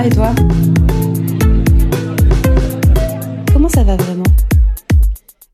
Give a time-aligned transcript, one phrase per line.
[0.00, 0.34] va et toi
[3.52, 4.24] Comment ça va vraiment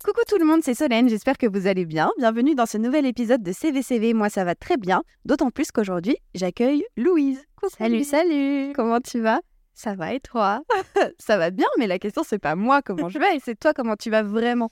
[0.05, 2.11] Coucou tout le monde, c'est Solène, j'espère que vous allez bien.
[2.19, 4.15] Bienvenue dans ce nouvel épisode de CVCV.
[4.15, 7.45] Moi ça va très bien, d'autant plus qu'aujourd'hui j'accueille Louise.
[7.77, 9.41] Salut, salut Comment tu vas?
[9.75, 10.63] Ça va et toi?
[11.19, 13.97] Ça va bien, mais la question c'est pas moi comment je vais, c'est toi comment
[13.97, 14.71] tu vas vraiment?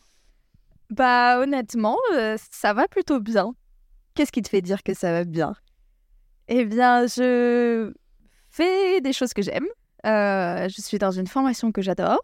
[0.91, 3.53] Bah honnêtement, euh, ça va plutôt bien.
[4.15, 5.55] Qu'est-ce qui te fait dire que ça va bien?
[6.47, 7.93] Eh bien, je
[8.57, 9.67] fais des choses que j'aime.
[10.07, 12.21] Euh, je suis dans une formation que j'adore.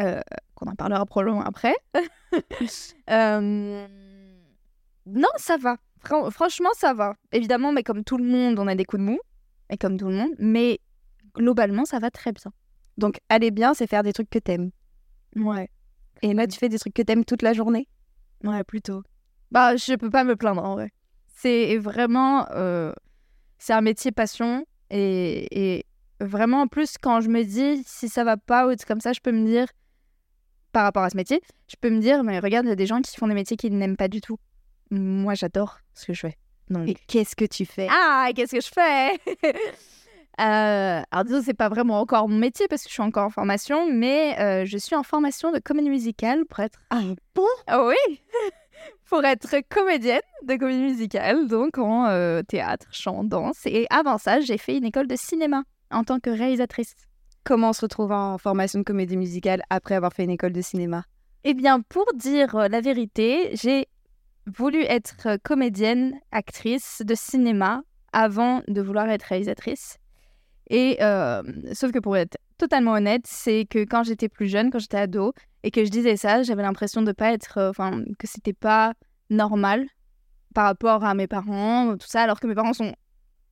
[0.00, 0.20] Euh,
[0.54, 1.74] qu'on en parlera probablement après.
[3.10, 3.86] Euh,
[5.06, 5.76] non, ça va.
[6.04, 7.14] Fran- franchement, ça va.
[7.32, 9.18] Évidemment, mais comme tout le monde, on a des coups de mou.
[9.70, 10.30] Et comme tout le monde.
[10.38, 10.80] Mais
[11.34, 12.52] globalement, ça va très bien.
[12.98, 14.70] Donc aller bien, c'est faire des trucs que t'aimes.
[15.36, 15.68] Ouais.
[16.22, 17.88] Et là, tu fais des trucs que t'aimes toute la journée
[18.44, 19.02] Ouais, plutôt.
[19.50, 20.90] Bah, je peux pas me plaindre en vrai.
[21.36, 22.46] C'est vraiment.
[22.52, 22.92] euh,
[23.58, 24.64] c'est un métier passion.
[24.92, 25.86] Et, et
[26.20, 29.20] vraiment, en plus, quand je me dis si ça va pas ou comme ça, je
[29.20, 29.66] peux me dire,
[30.72, 32.86] par rapport à ce métier, je peux me dire, mais regarde, il y a des
[32.86, 34.38] gens qui font des métiers qu'ils n'aiment pas du tout.
[34.90, 36.36] Moi, j'adore ce que je fais.
[36.68, 36.94] Donc.
[37.08, 37.88] Qu'est-ce que tu fais?
[37.90, 39.18] Ah, qu'est-ce que je fais?
[40.40, 43.30] Euh, Alors, disons, c'est pas vraiment encore mon métier parce que je suis encore en
[43.30, 46.80] formation, mais euh, je suis en formation de comédie musicale pour être.
[46.88, 47.02] Ah
[47.34, 47.46] bon?
[47.66, 48.20] Ah oui?
[49.12, 53.66] Pour être comédienne de comédie musicale, donc en euh, théâtre, chant, danse.
[53.66, 56.94] Et avant ça, j'ai fait une école de cinéma en tant que réalisatrice.
[57.44, 60.62] Comment on se retrouve en formation de comédie musicale après avoir fait une école de
[60.62, 61.04] cinéma?
[61.44, 63.86] Eh bien, pour dire euh, la vérité, j'ai
[64.46, 67.82] voulu être euh, comédienne, actrice de cinéma
[68.14, 69.98] avant de vouloir être réalisatrice.
[70.70, 71.42] Et euh,
[71.74, 75.32] sauf que pour être totalement honnête, c'est que quand j'étais plus jeune, quand j'étais ado,
[75.64, 78.92] et que je disais ça, j'avais l'impression de pas être, euh, enfin, que c'était pas
[79.30, 79.84] normal
[80.54, 82.94] par rapport à mes parents, tout ça, alors que mes parents sont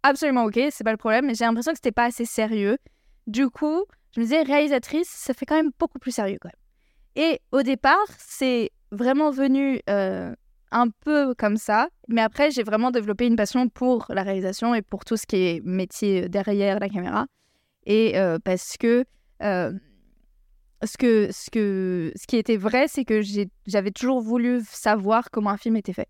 [0.04, 2.78] absolument ok, c'est pas le problème, mais j'ai l'impression que c'était pas assez sérieux.
[3.26, 3.84] Du coup,
[4.14, 7.26] je me disais réalisatrice, ça fait quand même beaucoup plus sérieux quand même.
[7.32, 10.32] Et au départ, c'est vraiment venu euh,
[10.70, 14.82] un peu comme ça, mais après, j'ai vraiment développé une passion pour la réalisation et
[14.82, 17.26] pour tout ce qui est métier derrière la caméra.
[17.86, 19.04] Et euh, parce que,
[19.42, 19.72] euh,
[20.84, 23.20] ce que ce que ce qui était vrai, c'est que
[23.66, 26.08] j'avais toujours voulu savoir comment un film était fait.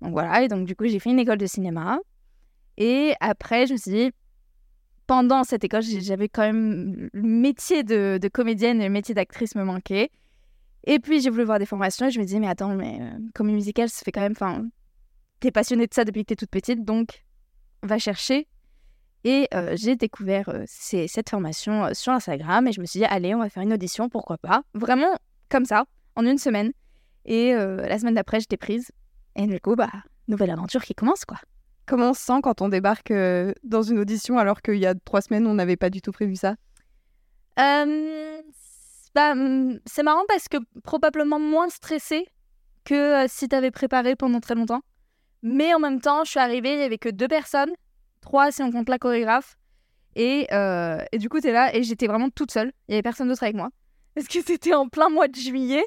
[0.00, 1.98] Donc voilà, et donc du coup, j'ai fait une école de cinéma.
[2.76, 4.10] Et après, je me suis dit,
[5.06, 9.54] pendant cette école, j'avais quand même le métier de, de comédienne et le métier d'actrice
[9.54, 10.10] me manquait.
[10.84, 13.18] Et puis, j'ai voulu voir des formations et je me disais, mais attends, mais euh,
[13.34, 14.32] comédie musicale, ça fait quand même.
[14.32, 14.68] Enfin,
[15.40, 17.24] t'es passionnée de ça depuis que t'es toute petite, donc
[17.82, 18.46] va chercher.
[19.26, 23.04] Et euh, j'ai découvert euh, ces- cette formation sur Instagram et je me suis dit,
[23.06, 24.62] allez, on va faire une audition, pourquoi pas?
[24.74, 25.12] Vraiment
[25.48, 26.72] comme ça, en une semaine.
[27.24, 28.92] Et la semaine d'après, j'étais prise.
[29.34, 29.90] Et du coup, bah,
[30.28, 31.38] nouvelle aventure qui commence, quoi.
[31.84, 33.12] Comment on se sent quand on débarque
[33.64, 36.36] dans une audition alors qu'il y a trois semaines, on n'avait pas du tout prévu
[36.36, 36.54] ça?
[38.52, 42.26] C'est- bah, hum, c'est marrant parce que probablement moins stressée
[42.84, 44.82] que si t'avais préparé pendant très longtemps.
[45.42, 47.72] Mais en même temps, je suis arrivée, il y avait que deux personnes,
[48.26, 49.56] trois si on compte la chorégraphe.
[50.16, 52.72] Et, euh, et du coup, t'es là et j'étais vraiment toute seule.
[52.88, 53.70] Il y avait personne d'autre avec moi.
[54.14, 55.84] Parce que c'était en plein mois de juillet.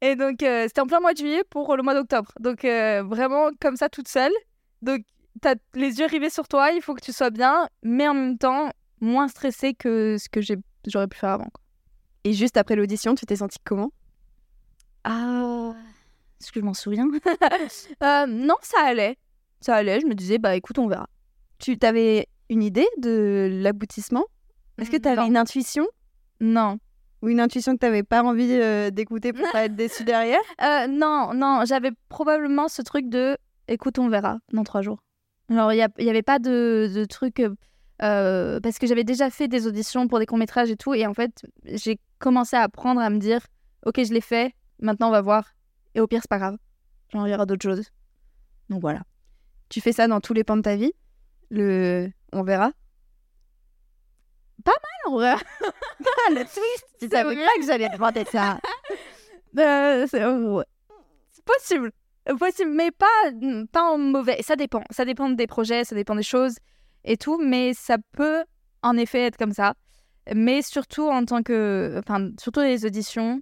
[0.00, 2.30] Et donc, euh, c'était en plein mois de juillet pour le mois d'octobre.
[2.40, 4.32] Donc, euh, vraiment comme ça, toute seule.
[4.82, 5.02] Donc,
[5.42, 8.38] t'as les yeux rivés sur toi, il faut que tu sois bien, mais en même
[8.38, 10.40] temps, moins stressée que ce que
[10.86, 11.44] j'aurais pu faire avant.
[11.52, 11.60] quoi.
[12.24, 13.90] Et juste après l'audition, tu t'es sentie comment?
[15.04, 15.72] Ah,
[16.40, 17.08] est-ce que je m'en souviens?
[18.02, 19.16] Euh, Non, ça allait.
[19.60, 21.08] Ça allait, je me disais, bah écoute, on verra.
[21.58, 24.24] Tu t'avais une idée de l'aboutissement?
[24.78, 25.26] Est-ce que tu avais Non.
[25.28, 25.86] une intuition?
[26.40, 26.78] Non.
[27.22, 30.40] ou une intuition que tu n'avais pas envie euh, d'écouter pour pas être déçue derrière?
[30.62, 33.36] Euh, non, non, j'avais probablement ce truc de
[33.68, 35.02] écoute, on verra dans trois jours.
[35.48, 37.40] Alors, il n'y avait pas de, de truc.
[38.02, 40.92] euh, parce que j'avais déjà fait des auditions pour des courts-métrages et tout.
[40.94, 43.40] Et en fait, j'ai commencé à apprendre à me dire
[43.86, 45.48] ok, je l'ai fait, maintenant on va voir.
[45.94, 46.56] Et au pire, c'est pas grave.
[47.10, 47.88] Genre, il y aura d'autres choses.
[48.68, 49.02] Donc voilà.
[49.70, 50.92] Tu fais ça dans tous les pans de ta vie?
[51.54, 52.72] Le on verra
[55.06, 58.58] En vrai, Ah, le twist Tu savais pas que j'allais demander ça
[59.56, 60.64] Euh, c'est ouais.
[61.30, 61.92] C'est possible.
[62.40, 63.06] Possible, mais pas,
[63.70, 64.42] pas en mauvais.
[64.42, 64.82] Ça dépend.
[64.90, 66.56] Ça dépend des projets, ça dépend des choses
[67.04, 68.42] et tout, mais ça peut
[68.82, 69.74] en effet être comme ça.
[70.34, 72.00] Mais surtout en tant que.
[72.00, 73.40] Enfin, surtout les auditions,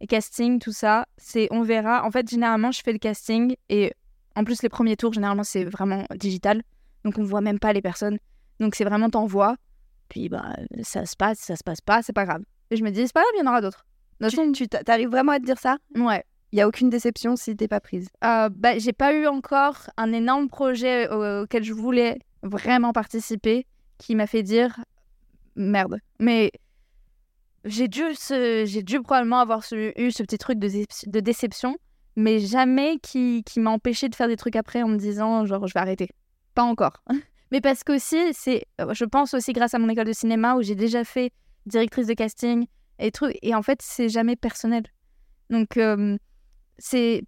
[0.00, 2.04] et casting, tout ça, c'est on verra.
[2.04, 3.92] En fait, généralement, je fais le casting et
[4.34, 6.62] en plus, les premiers tours, généralement, c'est vraiment digital.
[7.04, 8.18] Donc, on voit même pas les personnes.
[8.60, 9.56] Donc, c'est vraiment t'envoies.
[10.08, 12.42] Puis, bah, ça se passe, ça se passe pas, c'est pas grave.
[12.70, 13.86] Et je me dis, c'est pas grave, il y en aura d'autres.
[14.20, 15.78] De toute façon, Tu t'a- t'arrives vraiment à te dire ça?
[15.96, 16.24] Ouais.
[16.52, 18.08] Il y a aucune déception si t'es pas prise.
[18.24, 23.66] Euh, bah, j'ai pas eu encore un énorme projet au- auquel je voulais vraiment participer
[23.98, 24.78] qui m'a fait dire
[25.56, 25.98] merde.
[26.20, 26.52] Mais
[27.64, 31.20] j'ai dû, ce- j'ai dû probablement avoir ce- eu ce petit truc de, dé- de
[31.20, 31.76] déception,
[32.16, 35.66] mais jamais qui, qui m'a empêché de faire des trucs après en me disant genre
[35.66, 36.08] je vais arrêter.
[36.54, 37.02] Pas encore.
[37.50, 40.54] mais parce que aussi, c'est, euh, je pense aussi grâce à mon école de cinéma
[40.56, 41.32] où j'ai déjà fait
[41.66, 42.66] directrice de casting
[42.98, 44.84] et trucs, et en fait c'est jamais personnel.
[45.50, 46.16] Donc euh,
[46.78, 47.22] c'est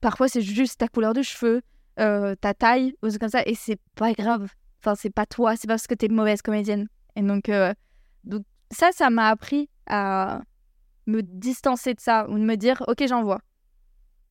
[0.00, 1.62] parfois c'est juste ta couleur de cheveux,
[2.00, 4.50] euh, ta taille, ou comme ça, et c'est pas grave.
[4.80, 6.88] Enfin c'est pas toi, c'est pas parce que t'es mauvaise comédienne.
[7.16, 7.50] Et donc
[8.24, 10.42] donc ça, ça m'a appris à
[11.06, 13.40] me distancer de ça ou de me dire, ok, j'envoie.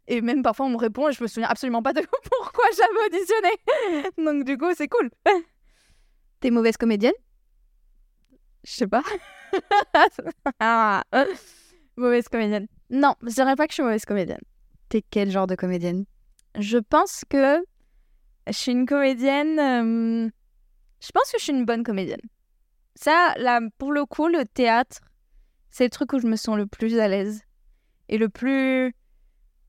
[0.07, 2.01] Et même parfois, on me répond et je me souviens absolument pas de
[2.39, 4.11] pourquoi j'avais auditionné.
[4.17, 5.09] Donc, du coup, c'est cool.
[6.39, 7.13] T'es mauvaise comédienne?
[8.63, 9.03] Je sais pas.
[10.59, 11.03] Ah,
[11.95, 12.67] mauvaise comédienne.
[12.89, 14.41] Non, je dirais pas que je suis mauvaise comédienne.
[14.89, 16.05] T'es quel genre de comédienne?
[16.57, 17.63] Je pense que
[18.47, 19.59] je suis une comédienne.
[19.59, 20.29] euh,
[21.01, 22.21] Je pense que je suis une bonne comédienne.
[22.95, 25.01] Ça, là, pour le coup, le théâtre,
[25.69, 27.41] c'est le truc où je me sens le plus à l'aise.
[28.09, 28.95] Et le plus.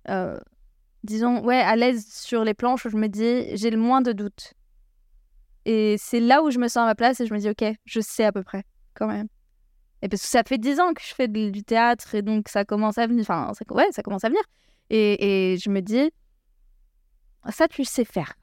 [0.09, 0.39] Euh,
[1.03, 4.13] disons, ouais, à l'aise sur les planches où je me dis, j'ai le moins de
[4.13, 4.55] doutes.
[5.65, 7.65] Et c'est là où je me sens à ma place et je me dis, ok,
[7.85, 8.65] je sais à peu près,
[8.95, 9.29] quand même.
[10.03, 12.65] Et parce que ça fait dix ans que je fais du théâtre et donc ça
[12.65, 13.23] commence à venir.
[13.23, 14.43] Enfin, ça, ouais, ça commence à venir.
[14.91, 16.11] Et, et je me dis,
[17.51, 18.35] ça, tu sais faire.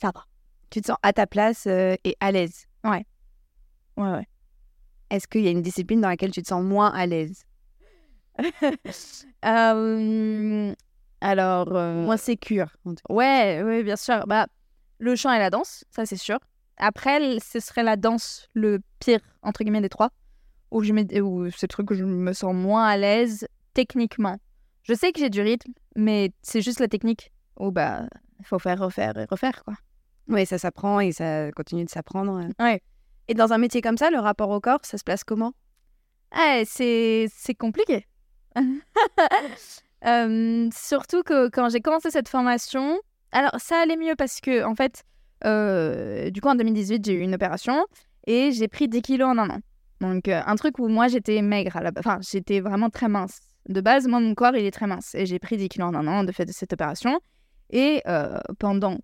[0.00, 0.24] Ça va.
[0.70, 2.66] Tu te sens à ta place euh, et à l'aise.
[2.84, 3.04] Ouais,
[3.96, 4.26] ouais.
[5.10, 7.44] Est-ce qu'il y a une discipline dans laquelle tu te sens moins à l'aise?
[9.44, 10.74] Euh,
[11.22, 12.76] alors, euh, Moins sécure
[13.08, 14.26] ouais, ouais, bien sûr.
[14.26, 14.46] Bah,
[14.98, 16.38] le chant et la danse, ça c'est sûr.
[16.76, 20.10] Après, ce serait la danse le pire, entre guillemets, des trois.
[20.70, 24.36] Où, je me- où c'est le truc où je me sens moins à l'aise techniquement.
[24.82, 27.32] Je sais que j'ai du rythme, mais c'est juste la technique.
[27.58, 28.06] Où bah,
[28.42, 29.74] faut faire, refaire et refaire, quoi.
[30.28, 32.46] Oui, ça s'apprend et ça continue de s'apprendre.
[32.58, 32.82] Ouais.
[33.28, 35.52] Et dans un métier comme ça, le rapport au corps, ça se place comment?
[36.64, 38.06] C'est c'est compliqué.
[40.06, 42.98] Euh, surtout que quand j'ai commencé cette formation,
[43.32, 45.04] alors ça allait mieux parce que en fait,
[45.44, 47.84] euh, du coup en 2018 j'ai eu une opération
[48.26, 49.58] et j'ai pris 10 kilos en un an.
[50.00, 53.40] Donc euh, un truc où moi j'étais maigre, enfin j'étais vraiment très mince.
[53.68, 55.94] De base, moi mon corps il est très mince et j'ai pris 10 kilos en
[55.94, 57.20] un an de fait de cette opération.
[57.68, 58.02] Et
[58.58, 58.96] pendant,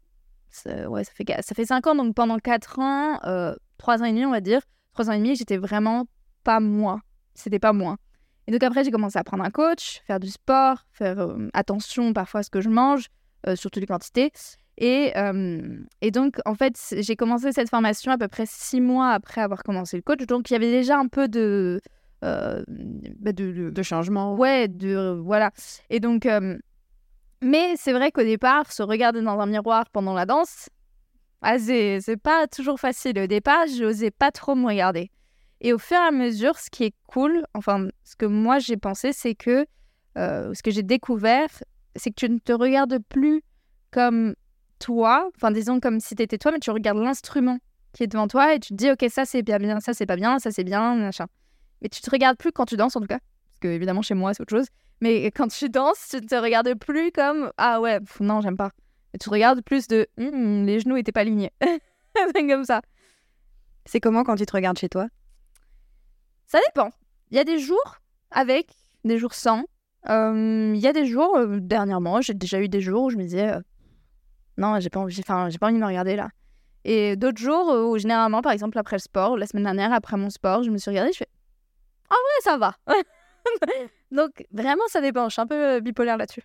[0.89, 4.13] ouais ça fait ça fait 5 ans donc pendant 4 ans, euh, 3 ans et
[4.13, 4.63] demi on va dire,
[4.95, 6.07] 3 ans et demi j'étais vraiment
[6.43, 7.01] pas moi.
[7.35, 7.99] C'était pas moi.
[8.47, 12.13] Et donc après, j'ai commencé à prendre un coach, faire du sport, faire euh, attention
[12.13, 13.07] parfois à ce que je mange,
[13.47, 14.31] euh, surtout les quantités.
[14.79, 19.11] Et, euh, et donc, en fait, j'ai commencé cette formation à peu près six mois
[19.13, 20.25] après avoir commencé le coach.
[20.27, 21.81] Donc, il y avait déjà un peu de...
[22.25, 25.19] euh, bah, de, de- De changement Ouais, de...
[25.25, 25.51] voilà.
[25.91, 26.29] Et donc...
[27.43, 30.69] mais c'est vrai qu'au départ, se regarder dans un miroir pendant la danse,
[31.43, 33.19] ah, c'est c'est pas toujours facile.
[33.19, 35.11] Au départ, je n'osais pas trop me regarder.
[35.61, 38.76] Et au fur et à mesure, ce qui est cool, enfin, ce que moi j'ai
[38.76, 39.67] pensé, c'est que
[40.19, 41.49] euh, ce que j'ai découvert,
[41.94, 43.43] c'est que tu ne te regardes plus
[43.91, 44.35] comme
[44.79, 47.58] toi, enfin, disons comme si tu étais toi, mais tu regardes l'instrument
[47.93, 50.17] qui est devant toi et tu te dis, ok, ça c'est bien, ça c'est pas
[50.17, 51.26] bien, ça c'est bien, machin.
[51.81, 54.14] Mais tu te regardes plus quand tu danses en tout cas, parce que évidemment chez
[54.14, 54.67] moi c'est autre chose.
[55.00, 58.71] Mais quand tu danses, tu ne te regardes plus comme ah ouais, non, j'aime pas.
[59.14, 61.52] Et tu te regardes plus de Hum, les genoux étaient pas alignés.
[62.49, 62.83] comme ça.
[63.85, 65.09] C'est comment quand tu te regardes chez toi?
[66.47, 66.91] Ça dépend.
[67.31, 67.97] Il y a des jours
[68.31, 68.69] avec,
[69.05, 69.65] des jours sans.
[70.09, 73.17] Euh, Il y a des jours, euh, dernièrement, j'ai déjà eu des jours où je
[73.17, 73.61] me disais euh,
[74.57, 76.31] non, j'ai pas envie, enfin, j'ai pas envie de me regarder là.
[76.85, 80.31] Et d'autres jours où généralement, par exemple après le sport, la semaine dernière après mon
[80.31, 81.29] sport, je me suis regardée, je fais
[82.09, 82.76] ah ouais, ça va.
[84.12, 85.29] Donc vraiment, ça dépend.
[85.29, 86.43] Je suis un peu bipolaire là-dessus.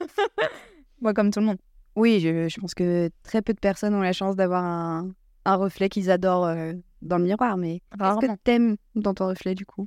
[1.00, 1.58] Moi, comme tout le monde.
[1.94, 5.12] Oui, je, pense que très peu de personnes ont la chance d'avoir un,
[5.44, 6.54] reflet qu'ils adorent
[7.02, 7.56] dans le miroir.
[7.56, 9.86] Mais qu'est-ce que t'aimes dans ton reflet du coup?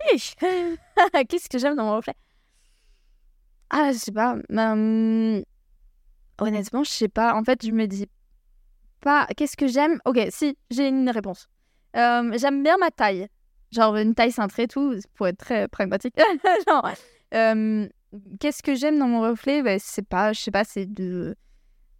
[1.28, 2.14] Qu'est-ce que j'aime dans mon reflet?
[3.70, 4.36] Ah, je sais pas.
[4.50, 5.42] Hum,
[6.38, 7.34] Honnêtement, je sais pas.
[7.34, 8.06] En fait, je me dis
[9.00, 9.26] pas.
[9.36, 10.00] Qu'est-ce que j'aime?
[10.04, 11.48] Ok, si, j'ai une réponse.
[11.96, 13.28] Euh, j'aime bien ma taille.
[13.70, 16.14] Genre une taille cintrée, tout, pour être très pragmatique.
[16.68, 16.90] Genre,
[17.34, 17.88] euh,
[18.40, 19.62] qu'est-ce que j'aime dans mon reflet?
[19.62, 21.36] Ben, C'est pas, je sais pas, c'est de.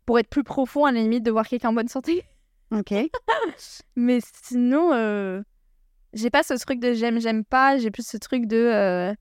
[0.06, 2.24] Pour être plus profond, à la limite, de voir quelqu'un en bonne santé.
[2.72, 2.92] Ok.
[3.96, 5.42] Mais sinon, euh,
[6.12, 7.78] j'ai pas ce truc de j'aime, j'aime pas.
[7.78, 9.12] J'ai plus ce truc de euh,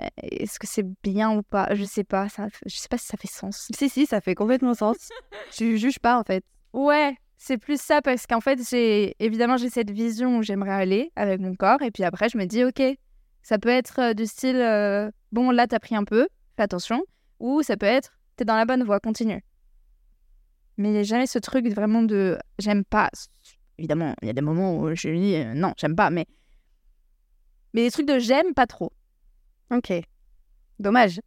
[0.00, 1.74] euh, est-ce que c'est bien ou pas?
[1.74, 2.28] Je sais pas.
[2.28, 3.68] Ça, je sais pas si ça fait sens.
[3.74, 4.96] si, si, ça fait complètement sens.
[5.52, 6.44] tu juges pas en fait.
[6.72, 11.12] Ouais, c'est plus ça parce qu'en fait, j'ai évidemment j'ai cette vision où j'aimerais aller
[11.16, 12.82] avec mon corps et puis après je me dis ok,
[13.42, 14.56] ça peut être euh, du style
[15.32, 17.02] bon là t'as pris un peu, fais attention,
[17.38, 19.42] ou ça peut être t'es dans la bonne voie, continue.
[20.80, 23.10] Mais il n'y a jamais ce truc vraiment de j'aime pas.
[23.76, 26.26] évidemment, il y a des moments où je lui dis euh, non, j'aime pas, mais.
[27.74, 28.90] Mais des trucs de j'aime, pas trop.
[29.70, 29.92] Ok.
[30.78, 31.20] Dommage.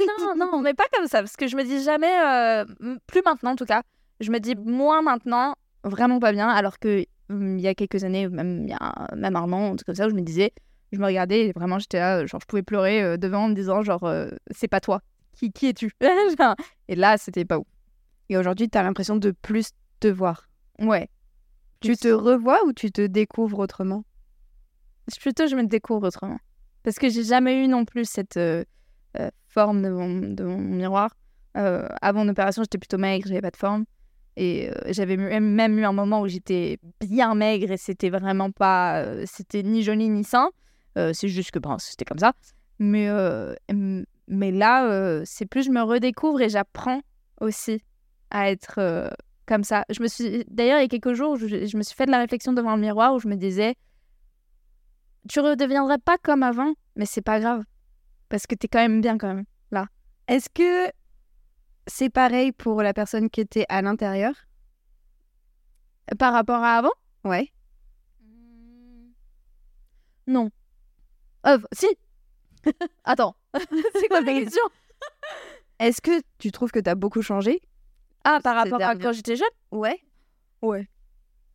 [0.00, 2.64] Non, non, mais pas comme ça, parce que je me dis jamais, euh,
[3.06, 3.82] plus maintenant en tout cas,
[4.20, 8.04] je me dis moins maintenant, vraiment pas bien, alors que hum, il y a quelques
[8.04, 10.54] années, même il y a même un an, comme ça, où je me disais,
[10.92, 13.54] je me regardais et vraiment j'étais là, genre je pouvais pleurer euh, devant en me
[13.54, 15.02] disant genre euh, c'est pas toi,
[15.34, 15.92] qui, qui es-tu?
[16.88, 17.66] Et là c'était pas ouf.
[18.28, 20.48] Et aujourd'hui, tu as l'impression de plus te voir.
[20.78, 21.08] Ouais.
[21.80, 24.04] Tu te revois ou tu te découvres autrement?
[25.20, 26.38] Plutôt je me découvre autrement.
[26.82, 28.64] Parce que j'ai jamais eu non plus cette euh,
[29.18, 31.14] euh, forme de mon, de mon miroir.
[31.56, 33.84] Euh, avant l'opération, j'étais plutôt maigre, j'avais pas de forme.
[34.36, 39.04] Et euh, j'avais même eu un moment où j'étais bien maigre et c'était vraiment pas.
[39.26, 40.50] c'était ni joli ni sain.
[40.96, 42.32] C'est juste que bon, c'était comme ça.
[42.78, 43.08] Mais,
[44.28, 47.00] mais là, c'est plus je me redécouvre et j'apprends
[47.40, 47.82] aussi
[48.34, 49.08] à être euh,
[49.46, 49.86] comme ça.
[49.88, 52.10] Je me suis D'ailleurs, il y a quelques jours, je, je me suis fait de
[52.10, 53.76] la réflexion devant le miroir où je me disais
[55.26, 57.64] tu redeviendrais pas comme avant, mais c'est pas grave.
[58.28, 59.46] Parce que t'es quand même bien quand même.
[60.26, 60.90] Est-ce que
[61.86, 64.34] c'est pareil pour la personne qui était à l'intérieur?
[66.18, 66.92] Par rapport à avant?
[67.24, 67.52] Ouais.
[70.26, 70.50] Non.
[71.46, 71.86] Euh, si
[73.04, 73.36] Attends,
[73.94, 74.62] c'est quoi ta question?
[75.78, 77.60] Est-ce que tu trouves que tu as beaucoup changé?
[78.24, 79.46] Ah, par rapport à quand j'étais jeune?
[79.70, 80.00] Ouais.
[80.62, 80.88] Ouais.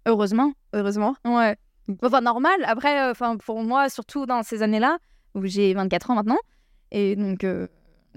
[0.05, 0.53] Heureusement.
[0.73, 1.15] Heureusement.
[1.25, 1.57] Ouais.
[2.03, 2.63] Enfin, normal.
[2.65, 4.99] Après, euh, pour moi, surtout dans ces années-là,
[5.35, 6.37] où j'ai 24 ans maintenant,
[6.91, 7.67] et donc euh,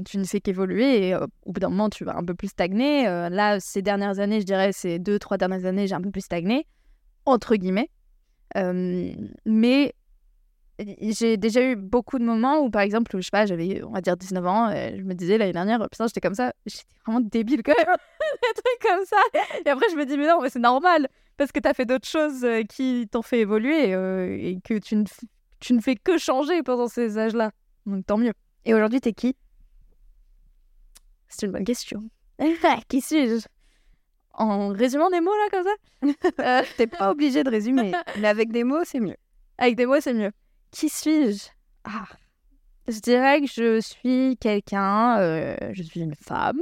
[0.04, 2.49] tu ne fais qu'évoluer, et euh, au bout d'un moment, tu vas un peu plus
[2.49, 3.09] stagner.
[3.09, 6.11] Euh, là, ces dernières années, je dirais, ces deux, trois dernières années, j'ai un peu
[6.11, 6.66] plus stagné,
[7.25, 7.90] entre guillemets.
[9.47, 9.94] Mais
[11.00, 14.00] j'ai déjà eu beaucoup de moments où, par exemple, je sais pas, j'avais, on va
[14.00, 17.20] dire, 19 ans, et je me disais l'année dernière, putain, j'étais comme ça, j'étais vraiment
[17.20, 19.16] débile quand même, des trucs comme ça.
[19.64, 21.84] Et après, je me dis, mais non, mais c'est normal, parce que tu as fait
[21.84, 25.04] d'autres choses euh, qui t'ont fait évoluer euh, et que tu ne,
[25.60, 27.50] tu ne fais que changer pendant ces âges-là.
[27.86, 28.32] Donc tant mieux.
[28.64, 29.36] Et aujourd'hui, t'es qui?
[31.28, 32.02] C'est une bonne question.
[32.88, 33.46] qui suis-je?
[34.34, 35.70] En résumant des mots là comme ça?
[36.40, 39.16] Euh, T'es pas obligé de résumer, mais avec des mots, c'est mieux.
[39.58, 40.32] Avec des mots, c'est mieux.
[40.72, 41.48] Qui suis-je?
[41.84, 42.06] Ah,
[42.88, 46.60] je dirais que je suis quelqu'un, euh, je suis une femme,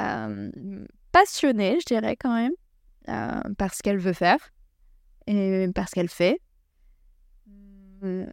[0.00, 0.50] euh,
[1.12, 2.52] passionnée, je dirais quand même,
[3.08, 4.38] euh, par ce qu'elle veut faire
[5.26, 6.40] et par ce qu'elle fait.
[8.02, 8.24] Mm,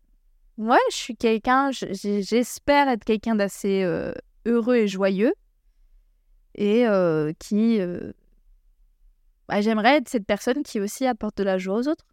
[0.57, 4.13] Ouais, je suis quelqu'un, j'espère être quelqu'un d'assez euh,
[4.45, 5.33] heureux et joyeux
[6.55, 6.85] et
[7.39, 7.79] qui.
[9.47, 12.05] bah, J'aimerais être cette personne qui aussi apporte de la joie aux autres.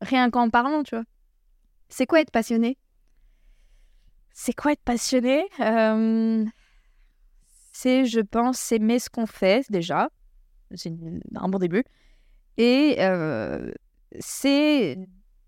[0.00, 1.04] Rien qu'en parlant, tu vois.
[1.88, 2.78] C'est quoi être passionné?
[4.32, 5.44] C'est quoi être passionné?
[5.60, 6.44] Euh,
[7.72, 10.10] C'est, je pense, aimer ce qu'on fait déjà.
[10.74, 10.92] C'est
[11.36, 11.84] un bon début.
[12.56, 13.70] Et euh,
[14.18, 14.98] c'est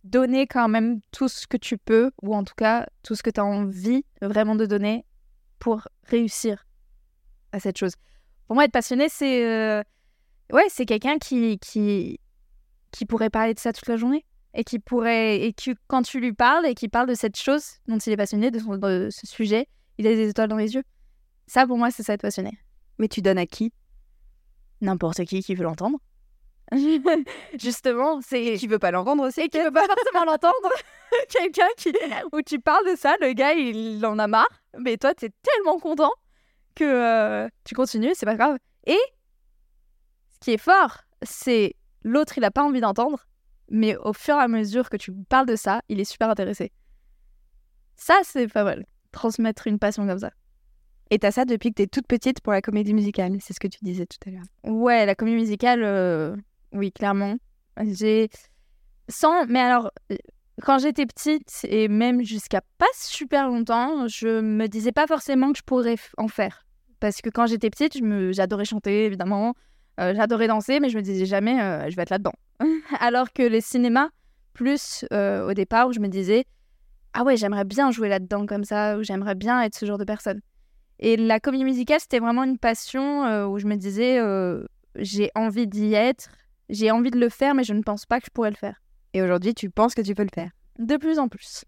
[0.04, 3.30] donner quand même tout ce que tu peux, ou en tout cas tout ce que
[3.30, 5.04] tu as envie vraiment de donner
[5.58, 6.64] pour réussir
[7.52, 7.94] à cette chose.
[8.46, 9.82] Pour moi, être passionné, c'est euh,
[10.52, 12.20] ouais, c'est quelqu'un qui, qui,
[12.92, 14.24] qui pourrait parler de ça toute la journée
[14.58, 17.74] et qui pourrait et qui quand tu lui parles et qui parle de cette chose
[17.86, 20.74] dont il est passionné de, son- de ce sujet il a des étoiles dans les
[20.74, 20.82] yeux.
[21.46, 22.58] Ça pour moi c'est ça être passionné
[22.98, 23.72] Mais tu donnes à qui?
[24.80, 25.98] N'importe qui qui veut l'entendre.
[27.60, 30.70] Justement c'est Qui veut pas l'entendre aussi et qui veut pas forcément l'entendre.
[31.28, 31.92] Quelqu'un qui
[32.32, 34.48] où tu parles de ça le gars il en a marre
[34.78, 36.10] mais toi t'es tellement content
[36.74, 38.56] que euh, tu continues c'est pas grave.
[38.86, 38.98] Et
[40.32, 43.26] ce qui est fort c'est l'autre il a pas envie d'entendre
[43.70, 46.72] mais au fur et à mesure que tu parles de ça il est super intéressé
[47.96, 50.30] ça c'est pas mal transmettre une passion comme ça
[51.10, 53.68] Et t'as ça depuis que t'es toute petite pour la comédie musicale, c'est ce que
[53.68, 54.42] tu disais tout à l'heure.
[54.64, 56.36] Ouais, la comédie musicale, euh,
[56.72, 57.36] oui, clairement.
[57.82, 58.28] J'ai.
[59.08, 59.46] Sans.
[59.46, 59.90] Mais alors,
[60.62, 65.58] quand j'étais petite, et même jusqu'à pas super longtemps, je me disais pas forcément que
[65.58, 66.66] je pourrais en faire.
[67.00, 68.32] Parce que quand j'étais petite, je me...
[68.32, 69.54] j'adorais chanter, évidemment.
[70.00, 72.34] euh, j'adorais danser, mais je me disais jamais, euh, je vais être là-dedans.
[73.00, 74.08] alors que les cinémas,
[74.52, 76.44] plus euh, au départ, où je me disais,
[77.12, 80.04] ah ouais, j'aimerais bien jouer là-dedans comme ça, ou j'aimerais bien être ce genre de
[80.04, 80.40] personne.
[80.98, 84.64] Et la comédie musicale, c'était vraiment une passion euh, où je me disais, euh,
[84.96, 86.28] j'ai envie d'y être,
[86.68, 88.82] j'ai envie de le faire, mais je ne pense pas que je pourrais le faire.
[89.12, 90.50] Et aujourd'hui, tu penses que tu peux le faire?
[90.78, 91.64] De plus en plus.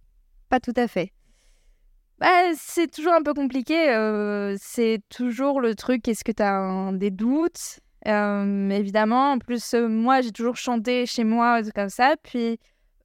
[0.49, 1.13] Pas tout à fait.
[2.19, 3.91] Bah, c'est toujours un peu compliqué.
[3.91, 7.81] euh, c'est toujours le truc, est-ce que tu as des doutes?
[8.09, 12.15] Euh, Évidemment, en plus, euh, moi, j'ai toujours chanté chez moi, c'est comme ça.
[12.23, 12.59] Puis,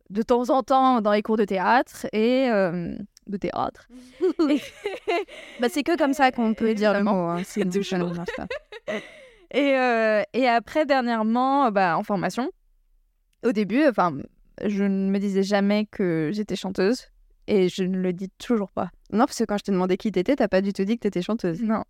[0.09, 2.49] de temps en temps, dans les cours de théâtre et...
[2.49, 2.95] euh,
[3.27, 3.87] de théâtre.
[4.49, 4.61] Et-
[5.59, 7.11] Bah, c'est que comme ça qu'on peut dire le mot.
[7.11, 8.47] Hein, sinon ça ne marche pas.
[9.51, 12.49] Et, euh, et après, dernièrement, bah, en formation.
[13.45, 14.13] Au début, enfin,
[14.65, 17.07] je ne me disais jamais que j'étais chanteuse
[17.47, 18.89] et je ne le dis toujours pas.
[19.11, 21.01] Non, parce que quand je t'ai demandé qui t'étais, t'as pas du tout dit que
[21.01, 21.61] t'étais chanteuse.
[21.61, 21.83] Non.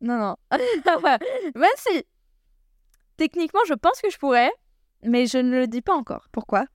[0.00, 0.36] Non, non.
[1.02, 1.18] ouais.
[1.54, 2.04] Même si,
[3.16, 4.50] techniquement, je pense que je pourrais,
[5.02, 6.28] mais je ne le dis pas encore.
[6.32, 6.66] Pourquoi?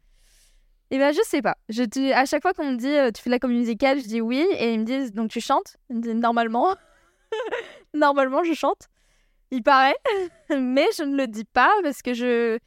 [0.91, 1.55] Eh ben, je sais pas.
[1.69, 4.07] Je, à chaque fois qu'on me dit euh, tu fais de la comédie musicale, je
[4.07, 5.77] dis oui, et ils me disent donc tu chantes?
[5.89, 6.75] Ils me disent normalement.
[7.93, 8.87] normalement, je chante.
[9.51, 9.95] Il paraît,
[10.49, 12.57] mais je ne le dis pas parce que je,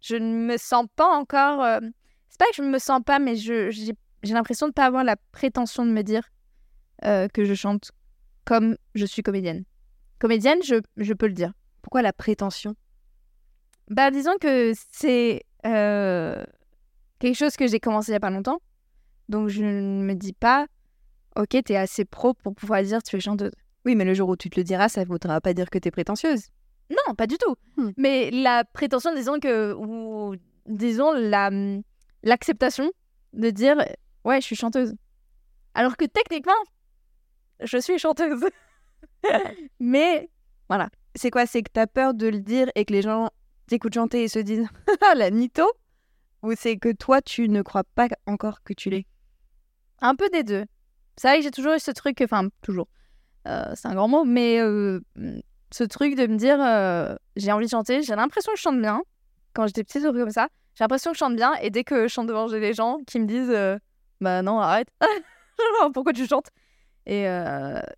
[0.00, 1.62] je ne me sens pas encore.
[1.62, 1.80] euh,
[2.28, 5.04] C'est pas que je ne me sens pas, mais j'ai, j'ai l'impression de pas avoir
[5.04, 6.28] la prétention de me dire
[7.04, 7.92] euh, que je chante
[8.44, 9.64] comme je suis comédienne.
[10.18, 11.52] Comédienne, je, je peux le dire.
[11.82, 12.74] Pourquoi la prétention?
[13.90, 16.44] Bah, disons que c'est euh,
[17.18, 18.60] quelque chose que j'ai commencé il y a pas longtemps.
[19.28, 20.66] Donc, je ne me dis pas,
[21.36, 23.52] ok, t'es assez pro pour pouvoir dire tu es chanteuse.
[23.84, 25.90] Oui, mais le jour où tu te le diras, ça voudra pas dire que t'es
[25.90, 26.48] prétentieuse.
[26.90, 27.54] Non, pas du tout.
[27.76, 27.90] Hmm.
[27.96, 31.50] Mais la prétention, disons que, ou disons la
[32.22, 32.90] l'acceptation
[33.32, 33.76] de dire,
[34.24, 34.94] ouais, je suis chanteuse.
[35.74, 36.52] Alors que techniquement,
[37.60, 38.44] je suis chanteuse.
[39.80, 40.28] Mais
[41.14, 41.46] C'est quoi?
[41.46, 43.30] C'est que t'as peur de le dire et que les gens
[43.68, 44.66] t'écoutent chanter et se disent
[45.02, 45.70] Ah, la mytho
[46.42, 49.06] Ou c'est que toi, tu ne crois pas encore que tu l'es
[50.00, 50.64] Un peu des deux.
[51.16, 52.88] C'est vrai que j'ai toujours eu ce truc, enfin, toujours.
[53.46, 55.00] Euh, c'est un grand mot, mais euh,
[55.72, 58.80] ce truc de me dire euh, j'ai envie de chanter, j'ai l'impression que je chante
[58.80, 59.02] bien.
[59.54, 62.04] Quand j'étais petite, ou comme ça, j'ai l'impression que je chante bien, et dès que
[62.04, 63.80] je chante devant j'ai des gens qui me disent
[64.20, 64.88] bah non, arrête,
[65.94, 66.48] pourquoi tu chantes?
[67.06, 67.22] Et,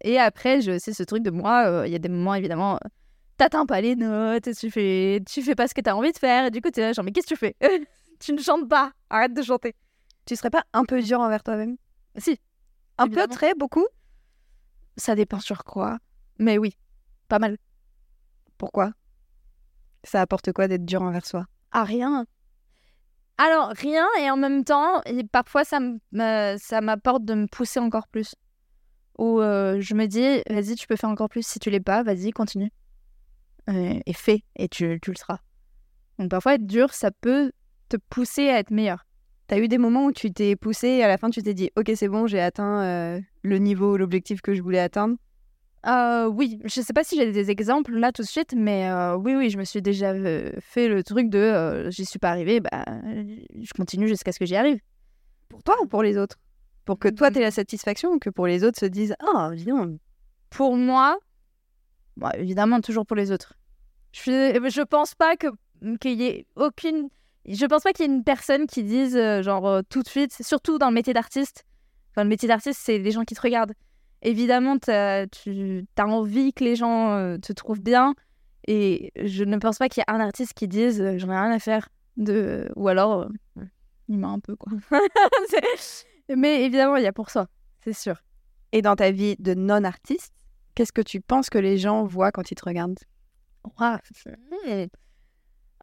[0.04, 2.78] et après, j'ai aussi ce truc de moi, il y a des moments évidemment,
[3.40, 6.44] t'atteins pas les notes, tu fais, tu fais pas ce que t'as envie de faire,
[6.46, 7.56] et du coup, t'es là, genre, mais qu'est-ce que tu fais?
[8.20, 9.74] Tu ne chantes pas, arrête de chanter.
[10.26, 11.78] Tu serais pas un peu dur envers toi-même?
[12.18, 12.38] Si,
[12.98, 13.28] Un Évidemment.
[13.28, 13.86] peu, très, beaucoup
[14.98, 15.98] Ça dépend sur quoi.
[16.38, 16.76] Mais oui,
[17.28, 17.56] pas mal.
[18.58, 18.92] Pourquoi?
[20.04, 21.46] Ça apporte quoi d'être dur envers soi?
[21.72, 22.26] Ah, rien.
[23.38, 25.80] Alors, rien, et en même temps, et parfois, ça
[26.82, 28.34] m'apporte de me pousser encore plus.
[29.16, 31.46] Ou euh, je me dis, vas-y, tu peux faire encore plus.
[31.46, 32.70] Si tu l'es pas, vas-y, continue.
[33.68, 35.38] Euh, et fais, et tu, tu le seras.
[36.18, 37.52] Donc, parfois, être dur, ça peut
[37.88, 39.06] te pousser à être meilleur.
[39.46, 41.70] T'as eu des moments où tu t'es poussé et à la fin tu t'es dit
[41.76, 45.16] Ok, c'est bon, j'ai atteint euh, le niveau, l'objectif que je voulais atteindre
[45.88, 49.16] Euh, oui, je sais pas si j'ai des exemples là tout de suite, mais euh,
[49.16, 52.30] oui, oui, je me suis déjà euh, fait le truc de euh, j'y suis pas
[52.30, 52.84] arrivée, bah,
[53.60, 54.78] je continue jusqu'à ce que j'y arrive.
[55.48, 56.36] Pour toi ou pour les autres?
[56.84, 59.98] Pour que toi t'aies la satisfaction ou que pour les autres se disent Ah, donc,
[60.50, 61.18] Pour moi,
[62.36, 63.54] évidemment, toujours pour les autres.
[64.12, 65.46] Je, suis- je pense pas que
[66.00, 67.08] qu'il y ait aucune.
[67.46, 70.08] Je pense pas qu'il y ait une personne qui dise, euh, genre, euh, tout de
[70.08, 71.64] suite, surtout dans le métier d'artiste.
[72.10, 73.72] Enfin, le métier d'artiste, c'est les gens qui te regardent.
[74.22, 75.26] Évidemment, tu as
[75.98, 78.14] envie que les gens euh, te trouvent bien.
[78.68, 81.36] Et je ne pense pas qu'il y ait un artiste qui dise, euh, j'en ai
[81.38, 81.88] rien à faire.
[82.18, 82.70] De...
[82.76, 83.22] Ou alors,
[83.58, 83.62] euh,
[84.08, 84.72] il m'a un peu, quoi.
[86.36, 87.46] Mais évidemment, il y a pour ça,
[87.82, 88.22] c'est sûr.
[88.72, 90.34] Et dans ta vie de non-artiste,
[90.80, 92.98] qu'est-ce que tu penses que les gens voient quand ils te regardent?
[93.64, 94.00] Ouah.
[94.24, 94.86] Hmm.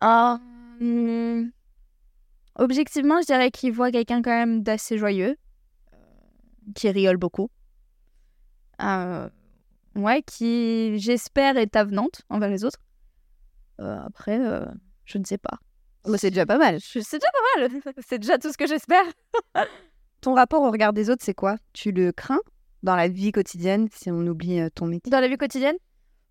[0.02, 0.40] Ah,
[0.80, 1.52] hmm.
[2.56, 5.38] Objectivement, je dirais qu'il voit quelqu'un quand même d'assez joyeux,
[6.74, 7.52] qui rigole beaucoup.
[8.82, 9.30] Euh,
[9.94, 12.80] ouais, qui, j'espère, est avenante envers les autres.
[13.80, 14.66] Euh, après, euh,
[15.06, 15.60] je ne sais pas.
[16.06, 16.80] Bah, C'est déjà pas mal.
[16.82, 17.82] C'est déjà pas mal.
[18.00, 19.06] C'est déjà tout ce que j'espère.
[20.22, 21.58] Ton rapport au regard des autres, c'est quoi?
[21.74, 22.42] Tu le crains?
[22.84, 25.10] Dans la vie quotidienne si on oublie euh, ton métier?
[25.10, 25.76] Dans la vie quotidienne?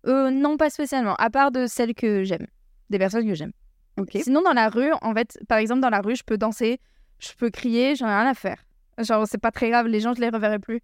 [0.05, 1.15] Euh, Non, pas spécialement.
[1.15, 2.47] À part de celles que j'aime.
[2.89, 3.51] Des personnes que j'aime.
[3.99, 4.17] Ok.
[4.21, 6.79] Sinon, dans la rue, en fait, par exemple, dans la rue, je peux danser,
[7.19, 8.63] je peux crier, j'en ai rien à faire.
[8.99, 10.81] Genre, c'est pas très grave, les gens, je les reverrai plus.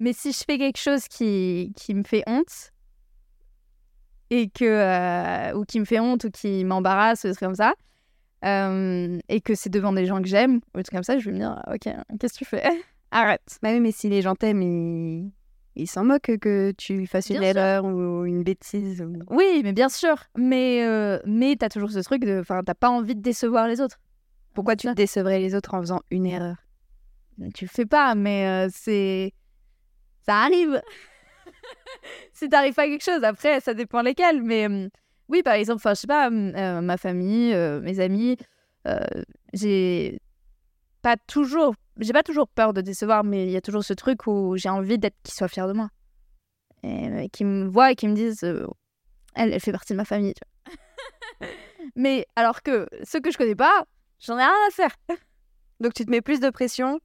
[0.00, 2.72] Mais si je fais quelque chose qui, qui me fait honte,
[4.30, 7.54] et que, euh, ou qui me fait honte, ou qui m'embarrasse, ou des trucs comme
[7.54, 7.74] ça,
[8.44, 11.24] euh, et que c'est devant des gens que j'aime, ou des trucs comme ça, je
[11.24, 12.64] vais me dire, ok, qu'est-ce que tu fais?
[13.10, 13.58] Arrête.
[13.62, 15.30] Bah oui, mais si les gens t'aiment, ils
[15.78, 17.44] ils s'en moquent que tu fasses une sûr.
[17.44, 19.02] erreur ou une bêtise.
[19.02, 20.16] ou- Oui, mais bien sûr.
[20.36, 22.40] Mais, euh, mais t'as toujours ce truc de.
[22.40, 23.98] Enfin, t'as pas envie de décevoir les autres.
[24.54, 26.56] Pourquoi tu décevrais les autres en faisant une erreur?
[27.54, 29.34] Tu le fais pas, mais euh, c'est.
[30.24, 30.80] Ça arrive.
[32.32, 34.42] si t'arrives pas à quelque chose, après, ça dépend lesquels.
[34.42, 34.88] Mais euh,
[35.28, 38.36] oui, par exemple, enfin, je sais pas, euh, ma famille, mes amis,
[39.52, 40.18] j'ai
[41.02, 41.74] pas toujours.
[41.98, 44.68] J'ai pas toujours peur de décevoir, mais il y a toujours ce truc où j'ai
[44.68, 45.88] envie d'être qu'ils soient fiers de moi.
[46.82, 48.66] Et euh, qui me voient et qui me disent euh,
[49.34, 50.34] elle, elle fait partie de ma famille.
[50.34, 50.42] tu
[51.40, 51.48] vois.
[51.96, 53.86] mais alors que ceux que je connais pas,
[54.20, 54.94] j'en ai rien à faire.
[55.80, 57.00] Donc tu te mets plus de pression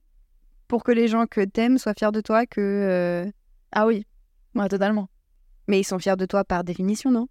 [0.68, 2.60] pour que les gens que t'aimes soient fiers de toi que...
[2.60, 3.30] euh,
[3.72, 4.06] Ah oui,
[4.54, 5.08] ouais, totalement.
[5.68, 7.28] Mais ils sont fiers de toi par définition, non?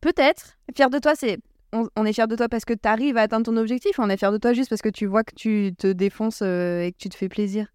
[0.00, 0.56] Peut-être.
[0.76, 1.38] Fiers de toi, c'est
[1.72, 4.02] on, on est fier de toi parce que tu arrives à atteindre ton objectif, ou
[4.02, 6.82] on est fier de toi juste parce que tu vois que tu te défonces euh,
[6.82, 7.68] et que tu te fais plaisir.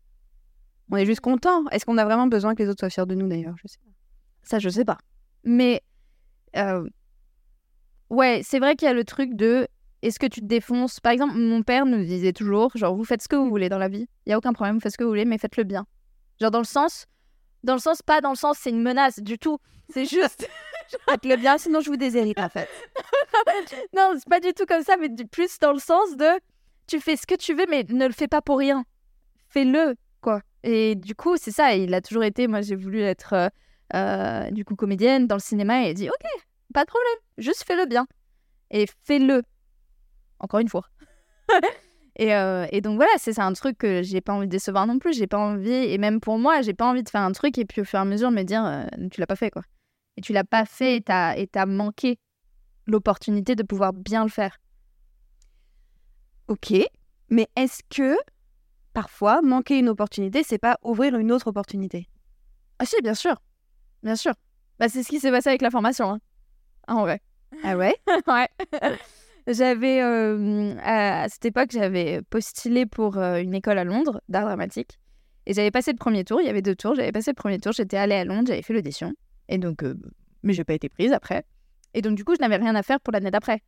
[0.92, 1.66] On est juste content.
[1.72, 3.56] Est-ce qu'on a vraiment besoin que les autres soient fiers de nous d'ailleurs?
[3.58, 3.92] Je sais pas.
[4.44, 4.98] Ça, je sais pas.
[5.44, 5.82] Mais
[6.56, 6.88] euh,
[8.10, 9.68] ouais, c'est vrai qu'il y a le truc de
[10.02, 11.00] est-ce que tu te défonces?
[11.00, 13.78] Par exemple, mon père nous disait toujours genre vous faites ce que vous voulez dans
[13.78, 14.08] la vie.
[14.26, 15.86] Il y a aucun problème, vous faites ce que vous voulez, mais faites-le bien.
[16.42, 17.06] Genre dans le sens
[17.64, 19.60] dans le sens pas dans le sens c'est une menace du tout.
[19.90, 20.48] C'est juste
[21.10, 22.70] Faites-le bien, sinon je vous déshérite en fait.
[23.96, 26.40] non, c'est pas du tout comme ça, mais plus dans le sens de
[26.88, 28.84] tu fais ce que tu veux, mais ne le fais pas pour rien.
[29.50, 30.42] Fais-le, quoi.
[30.64, 31.76] Et du coup, c'est ça.
[31.76, 32.48] Il a toujours été.
[32.48, 33.50] Moi, j'ai voulu être euh,
[33.94, 36.26] euh, du coup comédienne dans le cinéma et il dit Ok,
[36.74, 38.08] pas de problème, juste fais-le bien.
[38.72, 39.44] Et fais-le.
[40.40, 40.86] Encore une fois.
[42.18, 45.00] et, euh, et donc voilà, c'est un truc que j'ai pas envie de décevoir non
[45.00, 45.14] plus.
[45.14, 47.66] J'ai pas envie, et même pour moi, j'ai pas envie de faire un truc et
[47.66, 49.64] puis au fur et à mesure me dire Tu l'as pas fait, quoi.
[50.18, 52.20] Et tu l'as pas fait et t'as et t'as manqué
[52.86, 54.58] l'opportunité de pouvoir bien le faire.
[56.48, 56.74] Ok,
[57.30, 58.16] mais est-ce que
[58.94, 62.08] parfois manquer une opportunité, c'est pas ouvrir une autre opportunité?
[62.80, 63.42] Ah si, bien sûr.
[64.04, 64.34] Bien sûr.
[64.80, 66.12] Bah, c'est ce qui s'est passé avec la formation.
[66.12, 66.20] Hein.
[66.88, 67.22] Ah, en vrai.
[67.64, 67.96] Ah ouais?
[68.28, 68.50] Ouais.
[69.48, 75.00] J'avais, euh, à cette époque, j'avais postulé pour euh, une école à Londres d'art dramatique.
[75.46, 76.40] Et j'avais passé le premier tour.
[76.42, 76.96] Il y avait deux tours.
[76.96, 77.74] J'avais passé le premier tour.
[77.74, 78.48] J'étais allée à Londres.
[78.48, 79.14] J'avais fait l'audition.
[79.50, 79.96] Et donc, euh,
[80.44, 81.46] mais j'ai pas été prise après.
[81.94, 83.62] Et donc, du coup, je n'avais rien à faire pour l'année d'après.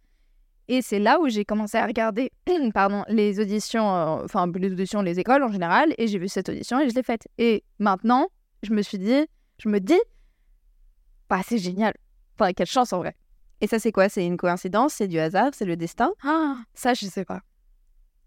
[0.67, 2.31] Et c'est là où j'ai commencé à regarder,
[2.73, 5.93] pardon, les auditions, euh, enfin les auditions, les écoles en général.
[5.97, 7.27] Et j'ai vu cette audition et je l'ai faite.
[7.38, 8.27] Et maintenant,
[8.63, 9.27] je me suis dit,
[9.59, 9.99] je me dis,
[11.29, 11.93] bah c'est génial.
[12.38, 13.15] Enfin, quelle chance en vrai.
[13.61, 14.09] Et ça, c'est quoi?
[14.09, 14.93] C'est une coïncidence?
[14.93, 15.51] C'est du hasard?
[15.53, 16.11] C'est le destin?
[16.23, 17.41] Ah, ça, je sais pas.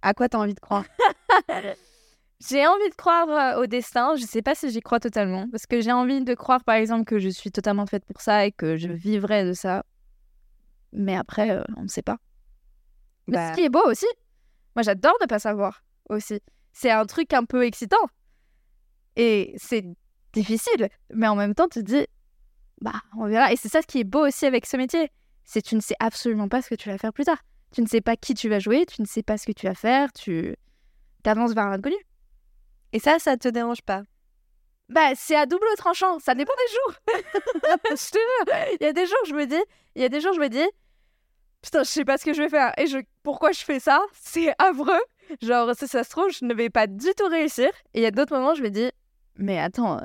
[0.01, 0.85] À quoi t'as envie de croire?
[2.47, 4.15] J'ai envie de croire euh, au destin.
[4.17, 5.49] Je sais pas si j'y crois totalement.
[5.51, 8.47] Parce que j'ai envie de croire, par exemple, que je suis totalement faite pour ça
[8.47, 9.85] et que je vivrai de ça.
[10.93, 12.19] Mais après, euh, on ne sait pas.
[13.27, 14.07] Mais Bah, Ce qui est beau aussi.
[14.77, 16.41] Moi, j'adore ne pas savoir aussi.
[16.73, 17.97] C'est un truc un peu excitant.
[19.17, 19.85] Et c'est
[20.33, 20.89] difficile.
[21.13, 22.07] Mais en même temps, tu te dis,
[22.81, 23.53] bah, on verra.
[23.53, 25.11] Et c'est ça ce qui est beau aussi avec ce métier.
[25.45, 27.43] C'est que tu ne sais absolument pas ce que tu vas faire plus tard.
[27.73, 29.67] Tu ne sais pas qui tu vas jouer, tu ne sais pas ce que tu
[29.67, 30.55] vas faire, tu
[31.25, 31.97] avances vers l'inconnu.
[32.93, 34.03] Et ça, ça te dérange pas?
[34.89, 36.95] Bah, c'est à double tranchant, ça dépend des jours.
[37.91, 39.63] je te jure, il y a des jours, je me dis,
[39.95, 40.65] il y a des jours, je me dis,
[41.61, 42.73] putain, je sais pas ce que je vais faire.
[42.79, 44.01] Et je, pourquoi je fais ça?
[44.15, 45.03] C'est affreux.
[45.43, 47.69] Genre, si ça se trouve, je ne vais pas du tout réussir.
[47.93, 48.91] Et il y a d'autres moments, je me dis,
[49.37, 50.01] mais attends,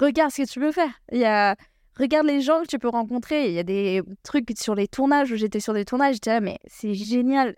[0.00, 0.90] regarde ce que tu peux faire.
[1.12, 1.54] Il y a,
[1.98, 3.48] regarde les gens que tu peux rencontrer.
[3.48, 6.40] Il y a des trucs sur les tournages où j'étais sur des tournages, j'étais là,
[6.40, 7.54] mais c'est génial.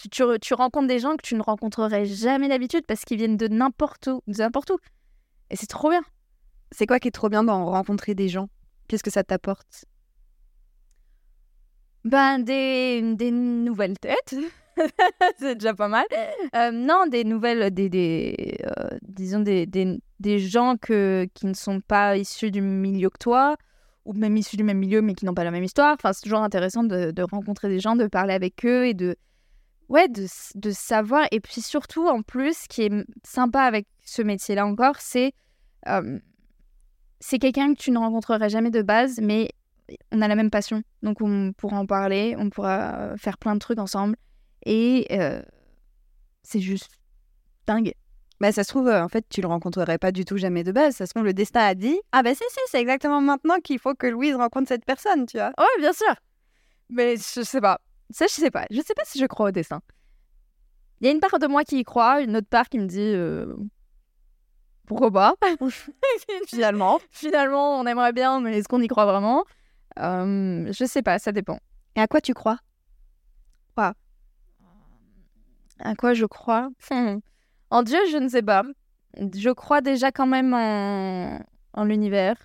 [0.00, 3.36] Tu, tu, tu rencontres des gens que tu ne rencontrerais jamais d'habitude parce qu'ils viennent
[3.36, 4.78] de n'importe où, de n'importe où.
[5.50, 6.02] Et c'est trop bien.
[6.70, 8.48] C'est quoi qui est trop bien d'en rencontrer des gens?
[8.88, 9.86] Qu'est-ce que ça t'apporte?
[12.04, 14.36] Ben, des, des nouvelles têtes.
[15.38, 16.04] c'est déjà pas mal.
[16.54, 21.54] Euh, non, des nouvelles, des, des, euh, disons des, des, des gens que, qui ne
[21.54, 23.56] sont pas issus du milieu que toi,
[24.04, 25.94] ou même issus du même milieu mais qui n'ont pas la même histoire.
[25.94, 29.16] Enfin, c'est toujours intéressant de, de rencontrer des gens, de parler avec eux et de,
[29.88, 31.26] ouais, de, de savoir.
[31.30, 32.92] Et puis surtout, en plus, ce qui est
[33.24, 35.32] sympa avec ce métier-là encore, c'est
[35.88, 36.18] euh,
[37.20, 39.50] c'est quelqu'un que tu ne rencontrerais jamais de base, mais
[40.12, 40.82] on a la même passion.
[41.02, 44.16] Donc on pourra en parler, on pourra faire plein de trucs ensemble.
[44.64, 45.42] Et euh,
[46.42, 46.90] c'est juste
[47.66, 47.92] dingue.
[48.38, 50.96] Bah, ça se trouve, en fait, tu le rencontrerais pas du tout jamais de base.
[50.96, 53.78] Ça se trouve, le destin a dit Ah, bah, si, si, c'est exactement maintenant qu'il
[53.78, 55.52] faut que Louise rencontre cette personne, tu vois.
[55.58, 56.14] Ouais, bien sûr.
[56.90, 57.80] Mais je sais pas.
[58.10, 58.66] Ça, je sais pas.
[58.70, 59.80] Je sais pas si je crois au destin.
[61.00, 62.86] Il y a une part de moi qui y croit, une autre part qui me
[62.86, 63.54] dit euh,
[64.86, 65.34] pourquoi pas?
[66.46, 67.00] Finalement.
[67.10, 69.44] Finalement, on aimerait bien, mais est-ce qu'on y croit vraiment?
[69.98, 71.58] Euh, Je sais pas, ça dépend.
[71.96, 72.58] Et à quoi tu crois?
[75.78, 76.70] À quoi je crois?
[76.90, 77.18] Hmm.
[77.70, 78.62] En Dieu, je ne sais pas.
[79.18, 81.40] Je crois déjà quand même en,
[81.72, 82.36] en l'univers.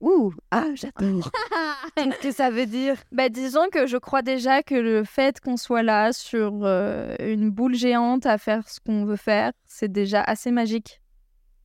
[0.00, 1.30] Ouh, ah, j'adore.
[1.96, 2.96] Qu'est-ce que ça veut dire?
[3.12, 7.50] Bah, disons que je crois déjà que le fait qu'on soit là sur euh, une
[7.50, 11.00] boule géante à faire ce qu'on veut faire, c'est déjà assez magique.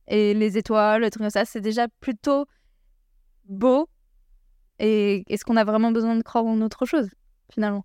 [0.08, 2.46] Et les étoiles, les trucs comme ça, c'est déjà plutôt
[3.44, 3.88] beau.
[4.78, 7.08] Et est-ce qu'on a vraiment besoin de croire en autre chose,
[7.52, 7.84] finalement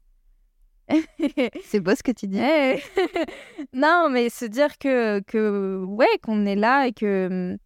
[1.65, 2.39] C'est beau ce que tu dis.
[2.39, 2.81] Eh.
[3.73, 7.57] non, mais se dire que, que ouais, qu'on est là et que.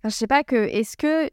[0.00, 0.56] Enfin, je sais pas, que.
[0.56, 1.30] Est-ce que.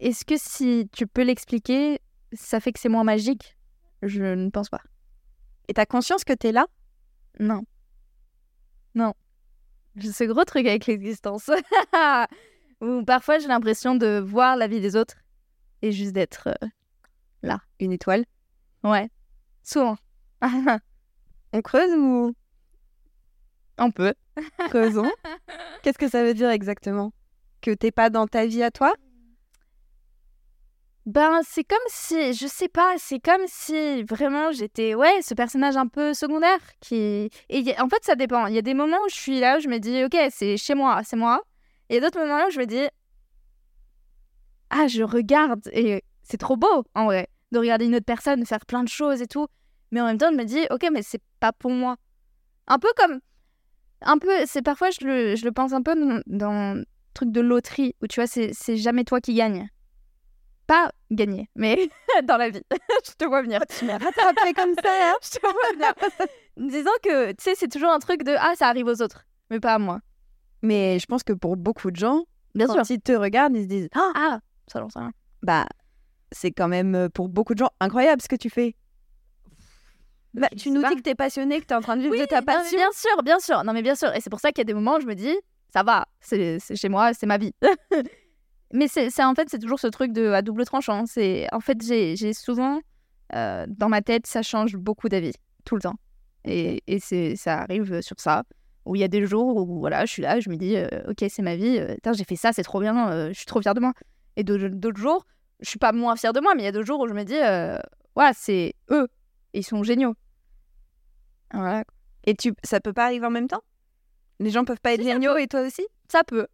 [0.00, 2.00] Est-ce que si tu peux l'expliquer,
[2.32, 3.56] ça fait que c'est moins magique?
[4.02, 4.82] Je ne pense pas.
[5.68, 6.66] Et t'as conscience que t'es là?
[7.40, 7.62] Non.
[8.94, 9.14] Non.
[9.96, 11.50] J'ai ce gros truc avec l'existence.
[12.82, 15.16] Où parfois j'ai l'impression de voir la vie des autres
[15.80, 16.48] et juste d'être.
[16.62, 18.24] euh, Une étoile
[18.82, 19.08] Ouais.
[19.62, 19.96] Souvent.
[21.52, 22.34] On creuse ou?
[23.78, 24.14] On peut.
[24.68, 25.10] creusons
[25.82, 27.12] Qu'est-ce que ça veut dire exactement?
[27.66, 28.94] Que t'es pas dans ta vie à toi?
[31.04, 35.76] Ben, c'est comme si, je sais pas, c'est comme si vraiment j'étais, ouais, ce personnage
[35.76, 37.28] un peu secondaire qui.
[37.48, 38.46] Et en fait, ça dépend.
[38.46, 40.56] Il y a des moments où je suis là, où je me dis, ok, c'est
[40.56, 41.42] chez moi, c'est moi.
[41.88, 42.86] Et d'autres moments où je me dis,
[44.70, 48.64] ah, je regarde et c'est trop beau, en vrai, de regarder une autre personne faire
[48.64, 49.48] plein de choses et tout.
[49.90, 51.96] Mais en même temps, je me dis, ok, mais c'est pas pour moi.
[52.68, 53.18] Un peu comme.
[54.02, 56.84] Un peu, c'est parfois, je le, je le pense un peu dans,
[57.16, 59.68] truc de loterie, où tu vois, c'est c'est jamais toi qui gagne.
[60.66, 61.88] Pas gagner, mais
[62.24, 62.62] dans la vie.
[63.06, 63.60] je te vois venir.
[63.68, 65.94] Tu m'as rattrapé comme ça, hein Je te vois venir.
[66.56, 69.60] Disons que, tu sais, c'est toujours un truc de ah, ça arrive aux autres, mais
[69.60, 70.00] pas à moi.
[70.62, 72.24] Mais je pense que pour beaucoup de gens,
[72.54, 75.12] Bien quand ils te regardent, ils se disent Ah, Ah, ça sais rien.
[75.42, 75.66] bah,
[76.32, 78.74] c'est quand même euh, pour beaucoup de gens incroyable ce que tu fais.
[80.34, 80.90] Bah, tu nous pas.
[80.90, 82.76] dis que t'es passionné, que t'es en train de vivre Oui, de ta non, passion.
[82.76, 83.64] bien sûr, bien sûr.
[83.64, 84.12] Non, mais bien sûr.
[84.14, 85.34] Et c'est pour ça qu'il y a des moments où je me dis,
[85.76, 87.52] ça va, c'est chez moi, c'est ma vie.
[88.72, 91.04] mais c'est en fait, c'est toujours ce truc de à double tranchant.
[91.04, 92.80] C'est en fait, j'ai souvent
[93.34, 95.34] euh, dans ma tête, ça change beaucoup d'avis
[95.66, 95.96] tout le temps.
[96.46, 98.44] Et, et c'est ça arrive sur ça.
[98.86, 100.88] Où il y a des jours où voilà, je suis là, je me dis, euh,
[101.08, 101.76] ok, c'est ma vie.
[101.78, 103.10] euh, j'ai fait ça, c'est trop bien.
[103.10, 103.92] euh, je suis trop fière de moi.
[104.36, 105.26] Et d'autres jours,
[105.60, 107.12] je suis pas moins fière de moi, mais il y a d'autres jours où je
[107.14, 107.36] me dis,
[108.14, 109.08] voilà, c'est eux,
[109.52, 110.14] ils sont géniaux.
[111.52, 111.84] Voilà,
[112.24, 113.62] Et tu, ça peut pas arriver en même temps?
[114.40, 115.86] Les gens peuvent pas être géniaux et toi aussi?
[116.10, 116.46] Ça peut.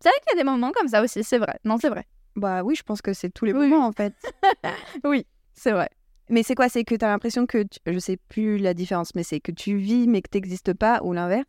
[0.00, 1.58] C'est vrai qu'il y a des moments comme ça aussi, c'est vrai.
[1.64, 2.04] Non, c'est vrai.
[2.36, 4.14] Bah oui, je pense que c'est tous les Oui, moments en fait.
[5.04, 5.88] Oui, c'est vrai.
[6.30, 9.22] Mais c'est quoi C'est que t'as l'impression que, tu- je sais plus la différence, mais
[9.24, 11.46] c'est que tu vis mais que t'existes pas ou l'inverse?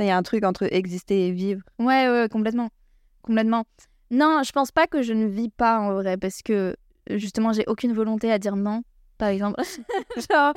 [0.00, 1.62] Il y a un truc entre exister et vivre.
[1.78, 2.70] Ouais, ouais, complètement.
[3.22, 3.64] Complètement.
[4.10, 6.76] Non, je pense pas que je ne vis pas en vrai parce que
[7.10, 8.82] justement, j'ai aucune volonté à dire non,
[9.18, 9.60] par exemple.
[10.30, 10.52] Genre,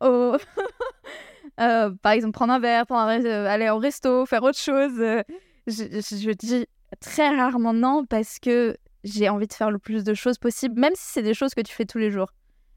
[0.00, 0.36] au-
[1.60, 4.92] euh, par exemple, prendre un verre, euh, aller au resto, faire autre chose.
[5.00, 5.22] euh,
[5.66, 6.66] je, je- dis
[7.00, 10.92] très rarement non parce que j'ai envie de faire le plus de choses possible, même
[10.94, 12.30] si c'est des choses que tu fais tous les jours.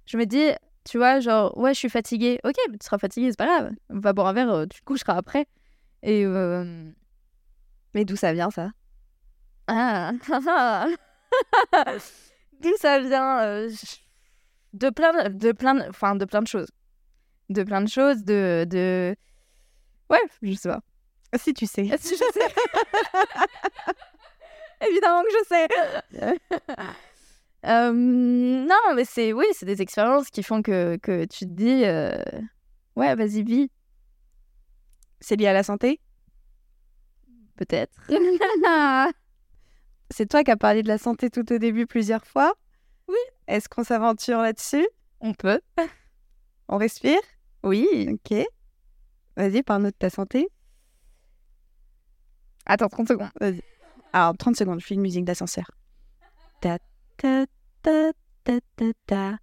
[0.06, 0.50] Je me dis,
[0.84, 2.40] tu vois, genre, ouais, je suis fatiguée.
[2.44, 3.72] Ok, mais tu seras fatiguée, c'est pas grave.
[3.90, 5.46] Va boire un verre, tu te coucheras après.
[6.04, 6.26] Et.
[7.94, 8.72] Mais d'où ça vient ça?
[9.68, 10.12] Ah,
[12.62, 13.68] D'où ça vient
[14.74, 16.68] De plein de, plein enfin, de plein de choses.
[17.50, 19.16] De plein de choses, de, de...
[20.10, 20.82] Ouais, je sais pas.
[21.38, 21.84] Si tu sais.
[21.98, 22.56] Si je sais.
[24.90, 25.68] Évidemment que je sais.
[27.66, 29.34] Euh, non, mais c'est...
[29.34, 31.84] Oui, c'est des expériences qui font que, que tu te dis...
[31.86, 32.16] euh,
[32.96, 33.70] Ouais, vas-y, vis.
[35.20, 36.00] C'est lié à la santé?
[37.58, 37.94] Peut-être.
[40.12, 42.54] C'est toi qui as parlé de la santé tout au début plusieurs fois?
[43.08, 43.18] Oui.
[43.48, 44.88] Est-ce qu'on s'aventure là-dessus?
[45.20, 45.60] On peut.
[46.70, 47.20] On respire?
[47.66, 48.08] Oui.
[48.12, 48.46] Ok.
[49.36, 50.48] Vas-y, parle-nous de ta santé.
[52.66, 53.30] Attends, 30 secondes.
[54.14, 55.70] Alors, 30 secondes, je fais une musique d'ascenseur.
[56.62, 56.78] Ta,
[57.18, 57.46] ta,
[57.82, 58.12] ta,
[58.44, 59.38] ta, ta, ta.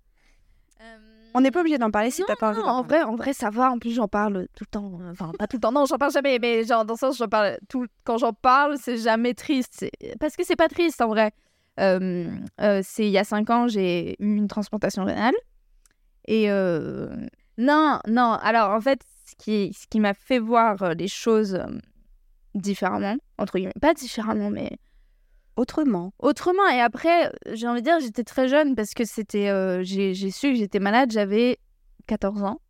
[1.35, 2.61] On n'est pas obligé d'en parler si t'as pas envie.
[2.61, 3.71] non, en vrai, en vrai, ça va.
[3.71, 4.99] En plus, j'en parle tout le temps.
[5.11, 5.73] Enfin, pas tout le temps.
[5.73, 6.39] Non, j'en parle jamais.
[6.39, 7.87] Mais genre, dans le sens, j'en parle tout.
[8.05, 9.87] Quand j'en parle, c'est jamais triste.
[10.21, 11.33] Parce que c'est pas triste, en vrai.
[11.81, 12.31] Euh,
[12.61, 15.35] euh, c'est il y a cinq ans, j'ai eu une transplantation rénale.
[16.27, 17.09] Et euh,
[17.63, 18.33] non, non.
[18.43, 21.67] Alors, en fait, ce qui, ce qui m'a fait voir euh, les choses euh,
[22.55, 24.79] différemment, entre guillemets, pas différemment, mais
[25.57, 26.13] Autrement.
[26.19, 26.67] autrement.
[26.69, 29.49] Et après, j'ai envie de dire, j'étais très jeune parce que c'était.
[29.51, 31.59] euh, j'ai j'ai su que j'étais malade, j'avais
[32.07, 32.61] 14 ans.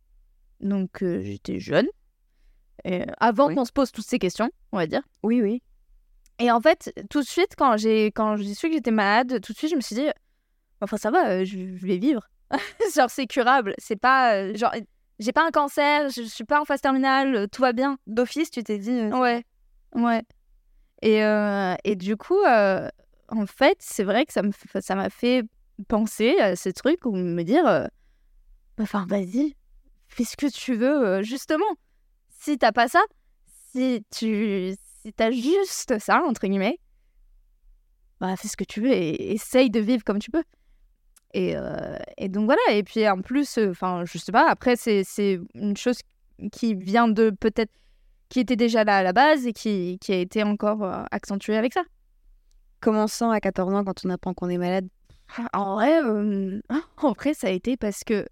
[0.59, 1.87] Donc euh, j'étais jeune.
[2.83, 3.55] Et avant Oui.
[3.55, 5.01] qu'on se pose toutes ces questions, on va dire.
[5.23, 5.61] Oui, oui.
[6.39, 9.53] Et en fait, tout de suite, quand j'ai quand j'ai su que j'étais malade, tout
[9.53, 10.07] de suite, je me suis dit,
[10.81, 12.27] enfin, ça va, je, je vais vivre.
[12.95, 13.73] genre, c'est curable.
[13.77, 14.35] C'est pas.
[14.35, 14.71] euh, genre,
[15.19, 17.97] j'ai pas un cancer, je, je suis pas en phase terminale, euh, tout va bien.
[18.07, 18.91] D'office, tu t'es dit.
[18.91, 19.43] euh, Ouais,
[19.95, 20.23] ouais.
[21.01, 22.89] Et, euh, et du coup, euh,
[23.29, 25.43] en fait, c'est vrai que ça me f- ça m'a fait
[25.87, 27.85] penser à ces trucs ou me dire, euh,
[28.79, 29.55] enfin, vas-y,
[30.07, 31.65] fais ce que tu veux, justement.
[32.29, 33.01] Si t'as pas ça,
[33.73, 36.79] si tu si t'as juste ça, entre guillemets,
[38.19, 40.43] bah, fais ce que tu veux et essaye de vivre comme tu peux.
[41.33, 44.75] Et, euh, et donc voilà, et puis en plus, euh, enfin, je sais pas, après,
[44.75, 45.99] c'est c'est une chose
[46.51, 47.71] qui vient de peut-être
[48.33, 51.55] qui était déjà là à la base et qui, qui a été encore euh, accentuée
[51.55, 51.83] avec ça.
[52.81, 54.87] Commençant à 14 ans quand on apprend qu'on est malade?
[55.53, 56.59] En vrai, euh,
[56.97, 58.25] en vrai, ça a été parce que,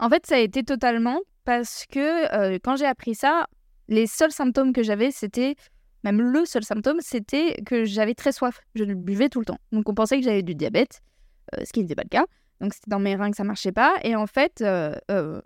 [0.00, 3.46] en fait, ça a été totalement parce que euh, quand j'ai appris ça,
[3.86, 5.54] les seuls symptômes que j'avais, c'était
[6.02, 8.60] même le seul symptôme, c'était que j'avais très soif.
[8.74, 9.58] Je buvais tout le temps.
[9.70, 11.15] Donc on pensait que j'avais du diabète, euh,
[11.64, 12.26] ce qui n'était pas le cas.
[12.60, 13.96] Donc c'était dans mes reins que ça marchait pas.
[14.02, 15.40] Et en fait, euh, euh,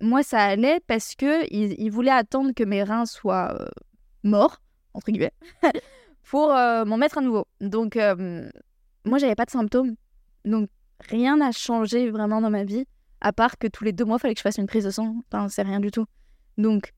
[0.00, 3.66] moi ça allait parce que il, il voulait attendre que mes reins soient euh,
[4.22, 4.60] morts
[4.94, 5.32] entre guillemets
[6.24, 7.46] pour euh, m'en mettre à nouveau.
[7.60, 8.48] Donc euh,
[9.04, 9.94] moi j'avais pas de symptômes.
[10.44, 10.68] Donc
[11.00, 12.84] rien n'a changé vraiment dans ma vie
[13.20, 14.90] à part que tous les deux mois il fallait que je fasse une prise de
[14.90, 15.16] sang.
[15.30, 16.06] Enfin c'est rien du tout.
[16.58, 16.92] Donc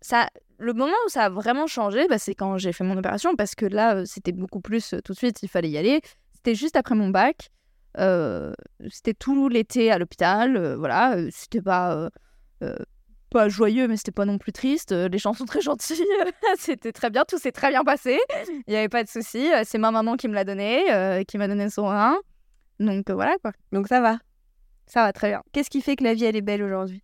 [0.00, 3.34] ça, le moment où ça a vraiment changé, bah, c'est quand j'ai fait mon opération
[3.36, 6.00] parce que là euh, c'était beaucoup plus euh, tout de suite il fallait y aller.
[6.34, 7.50] C'était juste après mon bac.
[7.98, 8.52] Euh,
[8.88, 10.56] c'était tout l'été à l'hôpital.
[10.56, 12.10] euh, voilà, euh, c'était pas
[13.30, 14.90] pas joyeux, mais c'était pas non plus triste.
[14.92, 16.04] Les gens sont très gentils.
[16.58, 18.18] c'était très bien, tout s'est très bien passé.
[18.48, 19.48] Il n'y avait pas de souci.
[19.64, 22.18] C'est ma maman qui me l'a donné, euh, qui m'a donné son rein.
[22.80, 24.18] Donc euh, voilà quoi, Donc ça va.
[24.86, 25.42] ça va très bien.
[25.52, 27.02] Qu'est-ce qui fait que la vie, elle est belle aujourd'hui?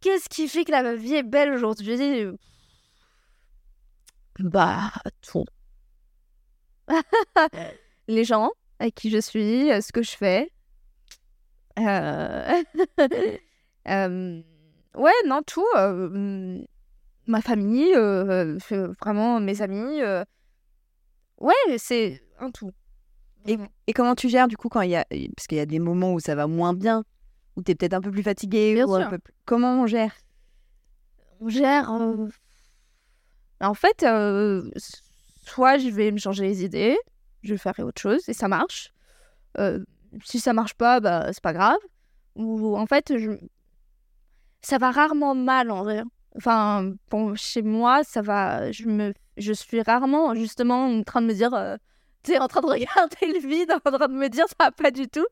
[0.00, 2.26] Qu'est-ce qui fait que la vie est belle aujourd'hui?
[4.38, 5.44] Bah, tout.
[8.08, 10.50] Les gens avec qui je suis, ce que je fais.
[11.78, 12.62] Euh,
[13.88, 14.42] euh,
[14.96, 15.64] Ouais, non, tout.
[15.76, 16.64] euh, hum,
[17.26, 18.58] Ma famille, euh,
[19.00, 20.00] vraiment mes amis.
[21.38, 22.72] Ouais, c'est un tout.
[23.46, 25.04] Et, et comment tu gères du coup quand il y a.
[25.36, 27.04] Parce qu'il y a des moments où ça va moins bien,
[27.56, 28.74] où tu es peut-être un peu plus fatigué.
[28.74, 29.10] Bien ou un sûr.
[29.10, 30.12] peu plus- Comment on gère?
[31.40, 31.90] On gère.
[33.60, 34.00] En fait,
[35.46, 36.98] soit je vais me changer les idées,
[37.42, 38.92] je faire autre chose et ça marche.
[39.58, 39.84] Euh,
[40.24, 41.78] si ça marche pas, bah c'est pas grave.
[42.36, 43.12] Ou en fait,
[44.62, 46.02] ça va rarement mal en vrai.
[46.36, 48.70] Enfin, bon, chez moi, ça va.
[48.72, 51.76] Je me, je suis rarement justement en train de me dire, euh,
[52.22, 54.70] tu sais, en train de regarder le vide, en train de me dire ça va
[54.70, 55.26] pas du tout,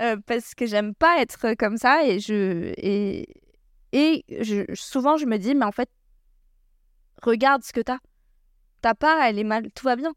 [0.00, 3.28] Euh, parce que j'aime pas être comme ça et je et
[3.92, 4.24] et
[4.74, 5.88] souvent, je me dis, mais en fait,
[7.22, 7.98] regarde ce que t'as.
[8.82, 10.12] Ta part, elle est mal, tout va bien.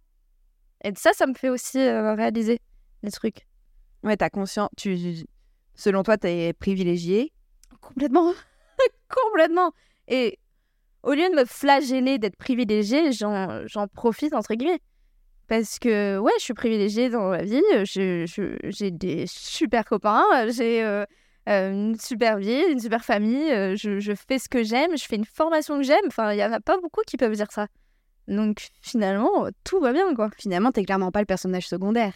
[0.83, 2.59] Et ça, ça me fait aussi euh, réaliser
[3.03, 3.47] les trucs.
[4.03, 4.69] Ouais, t'as conscience.
[4.77, 5.25] Tu...
[5.75, 7.33] Selon toi, tu es privilégié?
[7.81, 8.33] Complètement.
[9.09, 9.71] Complètement.
[10.07, 10.39] Et
[11.03, 14.81] au lieu de me flageller d'être privilégiée, j'en profite, entre guillemets.
[15.47, 17.63] Parce que, ouais, je suis privilégiée dans la vie.
[17.85, 20.25] J'ai des super copains.
[20.49, 21.05] J'ai euh,
[21.47, 23.49] euh, une super vie, une super famille.
[23.77, 24.97] Je, je fais ce que j'aime.
[24.97, 26.05] Je fais une formation que j'aime.
[26.07, 27.67] Enfin, il y en a pas beaucoup qui peuvent dire ça.
[28.27, 30.29] Donc, finalement, tout va bien, quoi.
[30.37, 32.13] Finalement, t'es clairement pas le personnage secondaire.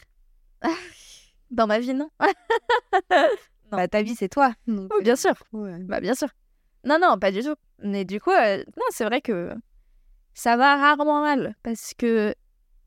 [1.51, 2.09] Dans ma vie, non.
[3.71, 3.77] Non.
[3.77, 4.53] Bah, ta vie, c'est toi.
[4.67, 5.33] Donc, bien sûr.
[5.53, 5.77] ouais.
[5.79, 6.27] Bah bien sûr.
[6.83, 7.55] Non, non, pas du tout.
[7.81, 9.53] Mais du coup, euh, non, c'est vrai que
[10.33, 11.55] ça va rarement mal.
[11.63, 12.35] Parce que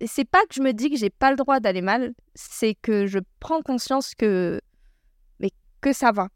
[0.05, 3.07] c'est pas que je me dis que j'ai pas le droit d'aller mal, c'est que
[3.07, 4.61] je prends conscience que,
[5.41, 6.29] mais que ça va.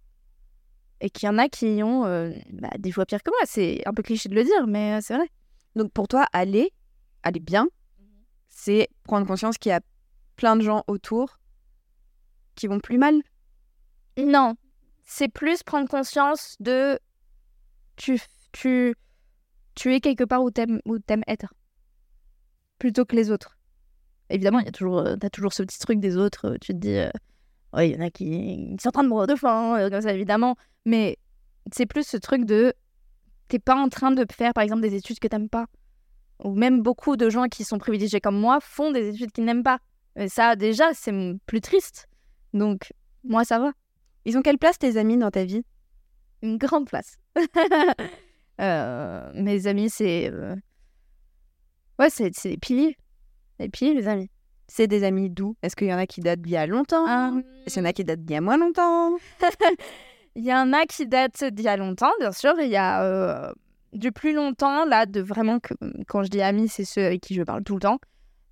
[1.03, 3.40] Et qu'il y en a qui ont euh, bah, des fois pire que moi.
[3.44, 5.29] C'est un peu cliché de le dire, mais euh, c'est vrai.
[5.77, 6.72] Donc pour toi, aller,
[7.23, 7.69] aller bien,
[8.49, 9.81] c'est prendre conscience qu'il y a
[10.37, 11.39] plein de gens autour
[12.55, 13.21] qui vont plus mal.
[14.17, 14.55] Non,
[15.05, 16.99] c'est plus prendre conscience de
[17.97, 18.21] tu,
[18.53, 18.95] tu,
[19.75, 21.55] tu es quelque part où t'aimes, où t'aimes être,
[22.79, 23.57] plutôt que les autres.
[24.31, 26.47] Évidemment, il y a toujours, euh, t'as toujours ce petit truc des autres.
[26.47, 27.11] euh, Tu te dis, euh,
[27.73, 29.89] ouais, il y en a qui, qui sont en train de mourir de faim, euh,
[29.89, 30.57] comme ça, évidemment.
[30.85, 31.17] Mais
[31.73, 32.75] c'est plus ce truc de,
[33.49, 35.67] t'es pas en train de faire, par exemple, des études que t'aimes pas.
[36.44, 39.62] Ou même beaucoup de gens qui sont privilégiés comme moi font des études qu'ils n'aiment
[39.64, 39.79] pas.
[40.16, 41.12] Et ça, déjà, c'est
[41.46, 42.09] plus triste.
[42.55, 42.92] Donc,
[43.24, 43.72] moi, ça va.
[44.24, 45.62] Ils ont quelle place tes amis dans ta vie?
[46.42, 47.16] Une grande place.
[48.61, 50.31] Euh, mes amis, c'est.
[50.33, 50.57] euh,
[51.98, 52.96] Ouais, c'est des piliers.
[53.61, 54.31] Des piliers, les amis.
[54.66, 57.07] C'est des amis d'où Est-ce qu'il y en a qui datent d'il y a longtemps?
[57.38, 59.16] Est-ce qu'il y en a qui datent d'il y a moins longtemps?
[60.35, 62.55] Il y en a qui datent d'il y a longtemps, bien sûr.
[62.61, 63.53] Il y a euh,
[63.92, 65.59] du plus longtemps, là, de vraiment.
[66.07, 67.98] Quand je dis amis, c'est ceux avec qui je parle tout le temps.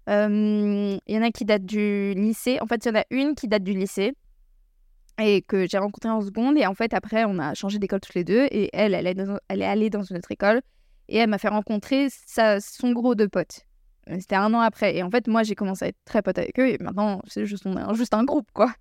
[0.09, 2.59] Euh, Il y en a qui datent du lycée.
[2.61, 4.15] En fait, il y en a une qui date du lycée
[5.19, 6.57] et que j'ai rencontrée en seconde.
[6.59, 8.47] Et en fait, après, on a changé d'école toutes les deux.
[8.51, 10.63] Et elle, elle est, dans- allée dans une autre école.
[11.09, 13.63] Et elle m'a fait rencontrer sa, son gros de potes.
[14.21, 14.97] C'était un an après.
[14.97, 16.69] Et en fait, moi, j'ai commencé à être très pote avec eux.
[16.69, 18.73] Et maintenant, c'est juste un groupe, quoi.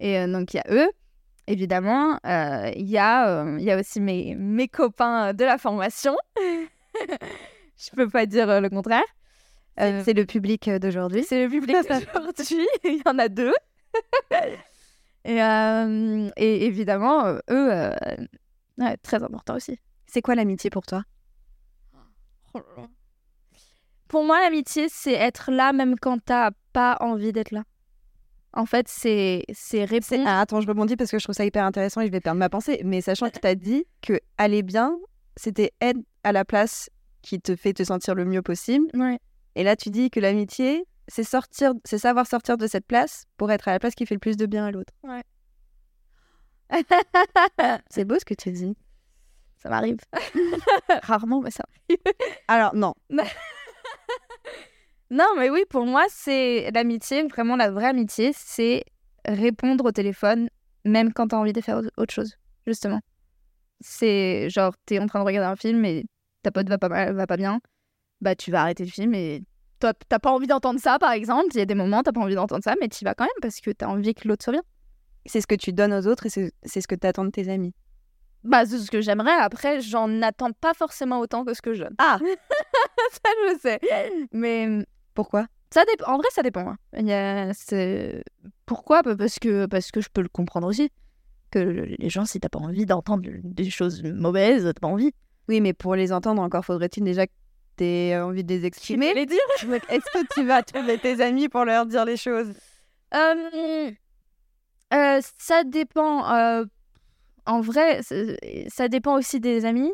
[0.00, 0.88] Et euh, donc, il y a eux,
[1.46, 2.18] évidemment.
[2.26, 6.16] Euh, Il y, a, euh, y a aussi mes, mes copains de la formation.
[7.76, 9.02] Je peux pas dire euh, le contraire.
[9.80, 11.24] Euh, C'est le public d'aujourd'hui.
[11.24, 12.66] c'est le public d'aujourd'hui.
[12.84, 13.54] Il y en a deux.
[15.24, 17.90] et, euh, et évidemment, eux, euh,
[18.78, 19.78] ouais, très important aussi.
[20.06, 21.04] C'est quoi l'amitié pour toi?
[24.08, 27.62] Pour moi, l'amitié, c'est être là même quand t'as pas envie d'être là.
[28.54, 30.24] En fait, c'est c'est répondre.
[30.26, 32.38] Ah, Attends, je rebondis parce que je trouve ça hyper intéressant et je vais perdre
[32.38, 32.80] ma pensée.
[32.84, 34.98] Mais sachant que tu as dit que aller bien,
[35.36, 36.90] c'était être à la place
[37.22, 38.86] qui te fait te sentir le mieux possible.
[38.94, 39.18] Ouais.
[39.54, 43.50] Et là, tu dis que l'amitié, c'est sortir, c'est savoir sortir de cette place pour
[43.50, 44.92] être à la place qui fait le plus de bien à l'autre.
[47.90, 48.74] C'est beau ce que tu dis.
[49.58, 49.98] Ça m'arrive.
[51.02, 51.64] Rarement, mais ça
[52.48, 52.94] Alors, non.
[55.12, 58.82] Non, mais oui, pour moi, c'est l'amitié, vraiment la vraie amitié, c'est
[59.26, 60.48] répondre au téléphone,
[60.86, 63.00] même quand t'as envie de faire au- autre chose, justement.
[63.80, 66.06] C'est genre, t'es en train de regarder un film et
[66.42, 67.60] ta pote va pas, mal- va pas bien,
[68.22, 69.42] bah tu vas arrêter le film et
[69.80, 71.48] toi, t'as pas envie d'entendre ça, par exemple.
[71.52, 73.40] Il y a des moments, t'as pas envie d'entendre ça, mais tu vas quand même
[73.42, 74.62] parce que t'as envie que l'autre soit bien.
[75.26, 77.50] C'est ce que tu donnes aux autres et c'est ce que tu attends de tes
[77.50, 77.74] amis.
[78.44, 79.32] Bah, c'est ce que j'aimerais.
[79.32, 81.94] Après, j'en attends pas forcément autant que ce que je donne.
[81.98, 82.18] Ah
[83.12, 83.80] ça, je sais.
[84.32, 84.84] Mais
[85.14, 85.46] Pourquoi?
[85.72, 86.12] Ça dépend.
[86.12, 86.68] En vrai, ça dépend.
[86.68, 86.76] hein.
[86.98, 88.22] Il y a- c'est-
[88.66, 89.02] Pourquoi?
[89.02, 90.90] Bah, parce que, parce que je peux le comprendre aussi.
[91.50, 91.58] Que
[91.98, 95.12] les gens, si t'as pas envie d'entendre des choses mauvaises, t'as pas envie.
[95.48, 97.32] Oui, mais pour les entendre, encore faudrait-il déjà que
[97.76, 99.12] tu aies envie de les exprimer?
[99.14, 99.38] les dire?
[99.90, 102.52] Est-ce que tu vas trouver tes amis pour leur dire les choses?
[103.14, 103.90] Euh,
[104.94, 106.30] euh, Ça dépend.
[106.32, 106.64] euh,
[107.46, 108.00] En vrai,
[108.68, 109.92] ça dépend aussi des amis.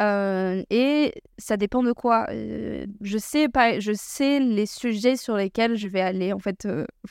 [0.00, 2.26] Euh, et ça dépend de quoi.
[2.30, 6.66] Euh, je sais pas, je sais les sujets sur lesquels je vais aller en fait
[6.66, 6.86] euh.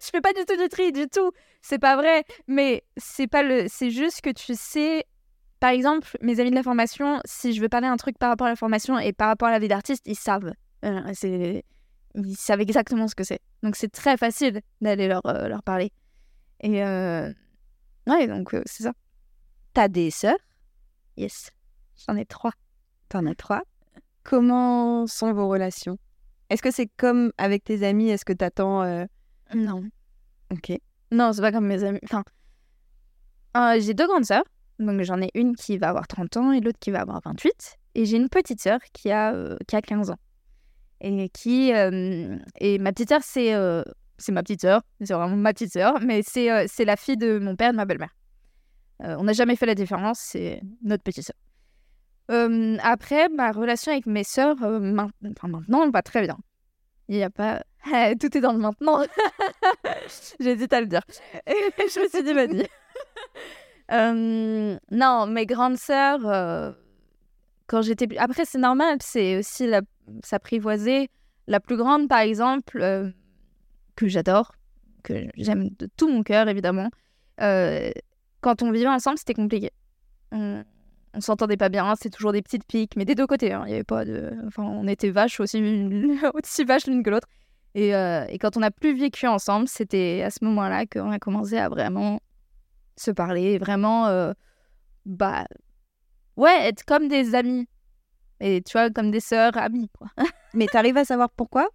[0.00, 1.32] Je fais pas du tout du tri, du tout.
[1.62, 2.24] C'est pas vrai.
[2.46, 3.66] Mais c'est pas le.
[3.68, 5.04] C'est juste que tu sais.
[5.60, 8.46] Par exemple, mes amis de la formation, si je veux parler un truc par rapport
[8.46, 10.52] à la formation et par rapport à la vie d'artiste, ils savent.
[10.84, 11.64] Euh, c'est
[12.14, 13.40] ils savent exactement ce que c'est.
[13.62, 15.92] Donc c'est très facile d'aller leur, leur parler.
[16.60, 18.92] Et ouais, donc c'est ça.
[19.74, 20.38] T'as des sœurs?
[21.16, 21.50] Yes.
[22.06, 22.52] J'en ai trois.
[23.08, 23.62] T'en as trois.
[24.22, 25.98] Comment sont vos relations?
[26.50, 28.10] Est-ce que c'est comme avec tes amis?
[28.10, 29.04] Est-ce que t'attends euh,
[29.54, 29.84] Non.
[30.52, 30.72] Ok.
[31.10, 32.00] Non, c'est pas comme mes amis.
[32.04, 32.24] Enfin,
[33.56, 34.44] euh, j'ai deux grandes sœurs.
[34.78, 37.78] Donc j'en ai une qui va avoir 30 ans et l'autre qui va avoir 28.
[37.96, 40.18] Et j'ai une petite sœur qui a, euh, qui a 15 ans.
[41.00, 41.70] Et qui.
[41.70, 43.52] et ma petite sœur, c'est.
[44.18, 47.38] c'est ma petite sœur, c'est vraiment ma petite sœur, mais c'est c'est la fille de
[47.38, 48.14] mon père et de ma belle-mère.
[48.98, 51.36] On n'a jamais fait la différence, c'est notre petite sœur.
[52.28, 56.36] Après, ma relation avec mes sœurs, euh, main- enfin, maintenant, va très bien.
[57.08, 57.62] Il n'y a pas.
[58.20, 59.02] Tout est dans le maintenant.
[60.40, 61.00] J'hésite à le dire.
[61.46, 62.68] je me suis dit, vas-y.
[64.90, 66.72] Non, mes grandes sœurs, euh,
[67.66, 68.06] quand j'étais.
[68.18, 69.70] Après, c'est normal, c'est aussi
[70.22, 71.08] s'apprivoiser.
[71.46, 73.10] La plus grande, par exemple, euh,
[73.96, 74.52] que j'adore,
[75.02, 76.90] que j'aime de tout mon cœur, évidemment.
[77.40, 77.90] euh,
[78.42, 79.70] quand on vivait ensemble, c'était compliqué.
[81.14, 83.52] On s'entendait pas bien, c'était toujours des petites piques, mais des deux côtés.
[83.52, 83.64] hein.
[83.66, 84.32] Y avait pas de.
[84.46, 85.58] Enfin, on était vaches aussi,
[86.34, 87.28] aussi vaches l'une que l'autre.
[87.74, 91.18] Et, euh, et quand on n'a plus vécu ensemble, c'était à ce moment-là qu'on a
[91.18, 92.20] commencé à vraiment
[92.96, 94.32] se parler, vraiment, euh,
[95.06, 95.46] bah,
[96.36, 97.68] ouais, être comme des amis.
[98.40, 100.08] Et tu vois, comme des sœurs, amies, quoi.
[100.54, 101.68] Mais t'arrives à savoir pourquoi?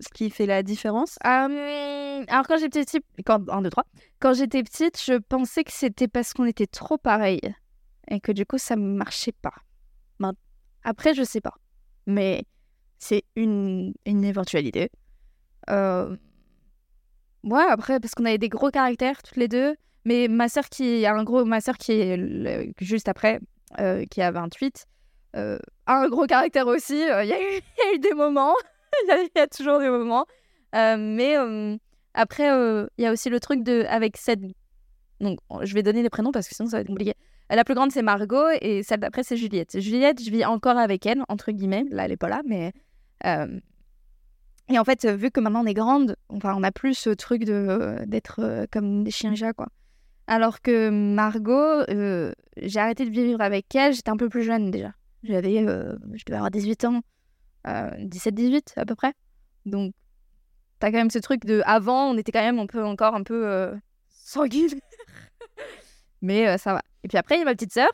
[0.00, 1.18] Ce qui fait la différence?
[1.26, 3.84] Euh, alors quand j'étais petite, quand, un, deux, trois.
[4.18, 7.54] quand j'étais petite, je pensais que c'était parce qu'on était trop pareils
[8.10, 9.54] et que du coup ça ne marchait pas.
[10.18, 10.34] Main-
[10.82, 11.54] Après, je sais pas,
[12.06, 12.44] mais
[12.98, 14.90] c'est une, une éventualité.
[15.70, 16.16] Euh,
[17.42, 21.06] Ouais, après parce qu'on avait des gros caractères toutes les deux, mais ma sœur qui
[21.06, 23.40] a un gros, ma sœur qui est juste après,
[23.78, 24.84] euh, qui a 28,
[25.36, 27.02] euh, a un gros caractère aussi.
[27.02, 28.54] Euh, Il y, a eu- des moments,
[29.08, 30.26] il y y a toujours des moments.
[30.74, 31.76] Euh, mais euh,
[32.12, 32.44] après,
[32.98, 34.40] il y a aussi le truc de avec cette.
[35.20, 37.14] Donc, je vais donner les prénoms parce que sinon ça va être compliqué.
[37.50, 39.80] La plus grande, c'est Margot et celle d'après, c'est Juliette.
[39.80, 41.84] Juliette, je vis encore avec elle, entre guillemets.
[41.90, 42.72] Là, elle est pas là, mais.
[43.26, 43.58] euh,
[44.68, 47.48] Et en fait, vu que maintenant on est grande, enfin, on n'a plus ce truc
[47.48, 49.66] euh, d'être euh, comme des chiens chats, quoi.
[50.28, 51.82] Alors que Margot,
[52.56, 54.92] j'ai arrêté de vivre avec elle, j'étais un peu plus jeune déjà.
[55.24, 57.00] J'avais, je devais avoir 18 ans,
[57.66, 59.12] euh, 17-18 à peu près.
[59.66, 59.92] Donc,
[60.78, 63.24] t'as quand même ce truc de avant, on était quand même un peu encore un
[63.24, 63.72] peu
[64.08, 64.68] sanguine.
[66.22, 66.82] Mais ça va.
[67.04, 67.90] Et puis après, il y a ma petite sœur,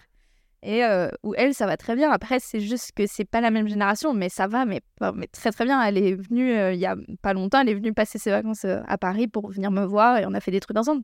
[0.63, 2.11] et euh, où elle, ça va très bien.
[2.11, 4.81] Après, c'est juste que c'est pas la même génération, mais ça va, mais,
[5.33, 5.83] très très bien.
[5.83, 8.65] Elle est venue euh, il y a pas longtemps, elle est venue passer ses vacances
[8.65, 11.03] euh, à Paris pour venir me voir, et on a fait des trucs ensemble.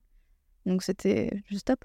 [0.66, 1.84] Donc c'était juste top.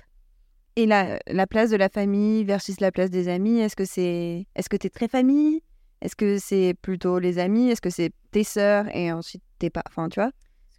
[0.76, 4.46] Et la, la place de la famille versus la place des amis, est-ce que c'est
[4.56, 5.62] est-ce que t'es très famille?
[6.02, 7.72] Est-ce que c'est plutôt les amis?
[7.72, 10.30] Est-ce que c'est tes sœurs et ensuite tes pas Enfin, tu vois?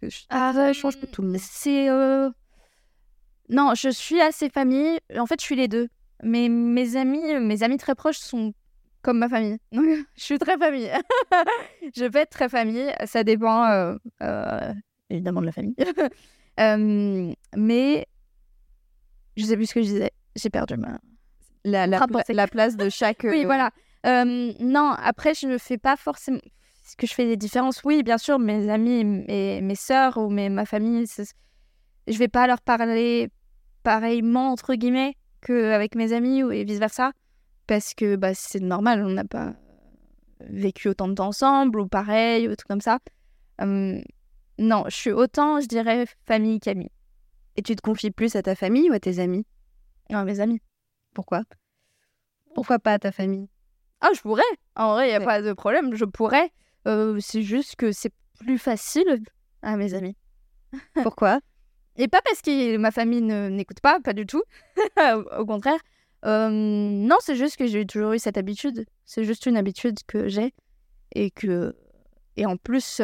[0.01, 1.37] Que je- Ah, ça change pour tout le monde.
[1.41, 1.89] C'est.
[1.89, 2.29] euh,
[3.49, 4.99] Non, je suis assez famille.
[5.17, 5.87] En fait, je suis les deux.
[6.23, 8.53] Mais mes amis, mes amis très proches sont
[9.01, 9.57] comme ma famille.
[9.71, 9.85] Donc,
[10.15, 10.89] je suis très famille.
[11.95, 12.91] je vais être très famille.
[13.05, 14.73] Ça dépend euh, euh,
[15.09, 15.75] évidemment de la famille.
[16.59, 18.05] Euh, mais
[19.37, 20.11] je sais plus ce que je disais.
[20.35, 20.99] J'ai perdu ma.
[21.63, 23.21] la, la, Rapport pla- la place de chaque.
[23.23, 23.71] Oui, euh, voilà.
[24.05, 26.39] Euh, non, après, je ne fais pas forcément.
[26.39, 30.29] Est-ce que je fais des différences Oui, bien sûr, mes amis, mes, mes sœurs ou
[30.29, 31.05] mes, ma famille,
[32.07, 33.29] je vais pas leur parler
[33.83, 37.11] pareillement, entre guillemets, qu'avec mes amis ou et vice-versa.
[37.67, 39.53] Parce que bah, c'est normal, on n'a pas
[40.41, 42.99] vécu autant de temps ensemble ou pareil, ou tout comme ça.
[43.61, 46.91] Non, je suis autant, je dirais, famille qu'amie.
[47.55, 49.45] Et tu te confies plus à ta famille ou à tes amis?
[50.09, 50.61] Non, mes amis.
[51.13, 51.43] Pourquoi?
[52.55, 53.47] Pourquoi pas à ta famille?
[54.01, 54.41] Ah, je pourrais.
[54.75, 55.25] En vrai, il n'y a Ouais.
[55.25, 56.51] pas de problème, je pourrais.
[56.87, 59.21] Euh, c'est juste que c'est plus facile
[59.61, 60.15] à mes amis.
[61.03, 61.39] Pourquoi?
[62.01, 64.41] Et pas parce que ma famille n'écoute pas, pas du tout.
[65.37, 65.79] Au contraire.
[66.23, 68.85] Non, c'est juste que j'ai toujours eu cette habitude.
[69.05, 70.53] C'est juste une habitude que j'ai.
[71.13, 71.75] Et que.
[72.37, 73.01] Et en plus,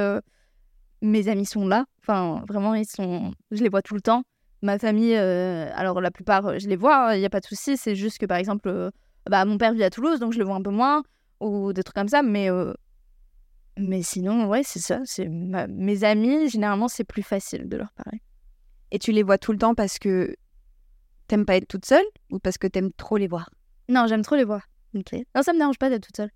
[1.02, 1.86] mes amis sont là.
[2.02, 3.34] Enfin, vraiment, ils sont.
[3.52, 4.24] Je les vois tout le temps.
[4.62, 7.76] Ma famille, alors la plupart, je les vois, il n'y a pas de souci.
[7.76, 8.92] C'est juste que, par exemple,
[9.30, 11.04] bah, mon père vit à Toulouse, donc je le vois un peu moins.
[11.42, 12.24] Ou des trucs comme ça.
[12.24, 12.48] Mais.
[13.78, 15.02] Mais sinon, ouais, c'est ça.
[15.68, 18.22] Mes amis, généralement, c'est plus facile de leur parler.
[18.92, 20.36] Et tu les vois tout le temps parce que
[21.28, 23.50] t'aimes pas être toute seule ou parce que t'aimes trop les voir?
[23.90, 24.62] Non, j'aime trop les voir.
[24.96, 25.14] Ok.
[25.36, 26.32] Non, ça me dérange pas d'être toute seule.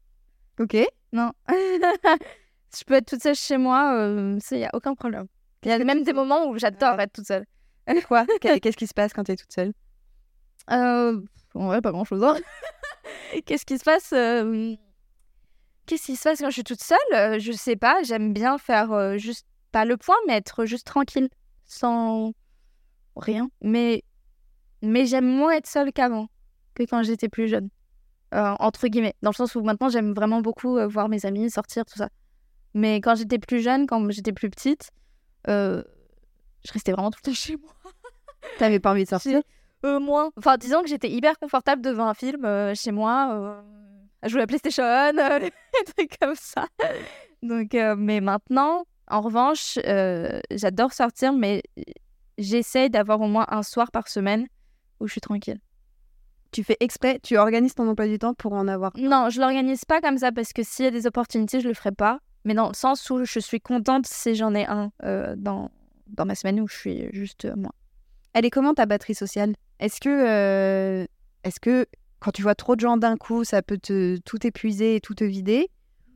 [0.59, 0.75] Ok.
[1.13, 1.31] Non.
[1.49, 5.27] je peux être toute seule chez moi, euh, ça, y a aucun problème.
[5.63, 7.45] Il y a même des moments où j'adore être toute seule.
[8.07, 9.73] Quoi Qu'est- Qu'est-ce qui se passe quand t'es toute seule?
[10.71, 11.21] Euh,
[11.55, 12.23] en vrai, pas grand-chose.
[12.23, 12.35] hein.
[13.45, 14.75] Qu'est-ce qui se passe euh,
[15.85, 16.97] Qu'est-ce qui se passe quand je suis toute seule?
[17.13, 20.85] Euh, Je sais pas, j'aime bien faire euh, juste, pas le point, mais être juste
[20.85, 21.29] tranquille,
[21.69, 22.33] sans
[23.15, 23.49] rien.
[23.61, 24.03] Mais,
[24.81, 26.27] mais j'aime moins être seule qu'avant,
[26.73, 27.69] que quand j'étais plus jeune.
[28.33, 31.49] Euh, entre guillemets, dans le sens où maintenant j'aime vraiment beaucoup euh, voir mes amis,
[31.49, 32.09] sortir, tout ça.
[32.73, 34.91] Mais quand j'étais plus jeune, quand j'étais plus petite,
[35.47, 35.83] euh,
[36.65, 37.71] je restais vraiment tout le temps chez moi.
[38.59, 39.41] T'avais pas envie de sortir?
[39.85, 40.31] Euh, moins.
[40.37, 42.45] Enfin, disons que j'étais hyper confortable devant un film
[42.75, 43.63] chez moi,
[44.21, 44.83] à jouer à la PlayStation,
[45.39, 46.67] des trucs comme ça.
[47.41, 51.63] Donc, mais maintenant, en revanche, euh, j'adore sortir, mais
[52.37, 54.47] j'essaie d'avoir au moins un soir par semaine
[54.99, 55.59] où je suis tranquille.
[56.51, 58.91] Tu fais exprès, tu organises ton emploi du temps pour en avoir.
[58.97, 61.73] Non, je l'organise pas comme ça parce que s'il y a des opportunités, je le
[61.73, 62.19] ferai pas.
[62.45, 65.69] Mais dans le sens où je suis contente si j'en ai un euh, dans,
[66.07, 67.71] dans ma semaine où je suis juste euh, moi.
[68.33, 69.53] Elle est comment ta batterie sociale?
[69.79, 71.05] Est-ce que, euh,
[71.43, 71.85] est-ce que
[72.19, 75.13] quand tu vois trop de gens d'un coup, ça peut te tout épuiser et tout
[75.13, 75.69] te vider?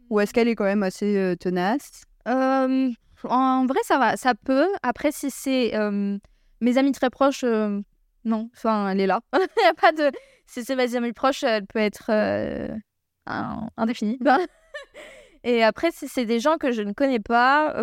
[0.09, 2.03] Ou est-ce qu'elle est quand même assez tenace?
[2.27, 2.91] Euh,
[3.23, 4.67] en vrai, ça va, ça peut.
[4.81, 6.17] Après, si c'est euh,
[6.61, 7.81] mes amis très proches, euh,
[8.25, 8.49] non.
[8.55, 9.21] Enfin, elle est là.
[9.33, 10.11] Il a pas de.
[10.45, 12.11] Si c'est mes amis proches, elle peut être
[13.25, 14.19] indéfinie.
[15.45, 17.73] Et après, si c'est des gens que je ne connais pas,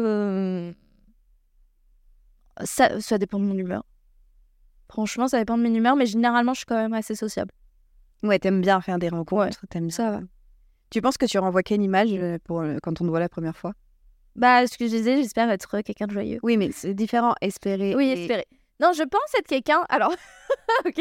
[2.65, 3.85] ça, ça dépend de mon humeur.
[4.91, 7.53] Franchement, ça dépend de mon humeur, mais généralement, je suis quand même assez sociable.
[8.23, 9.91] Ouais, t'aimes bien faire des rencontres, t'aimes.
[9.91, 10.21] Ça va.
[10.91, 13.29] Tu penses que tu renvoies quelle image euh, pour, euh, quand on te voit la
[13.29, 13.73] première fois?
[14.41, 16.39] Bah, ce que je disais, j'espère être quelqu'un de joyeux.
[16.43, 17.35] Oui, mais c'est différent.
[17.43, 17.95] Espérer.
[17.95, 18.47] Oui, et- espérer.
[18.81, 19.85] Non, je pense être quelqu'un.
[19.91, 20.11] Alors,
[20.87, 20.99] ok.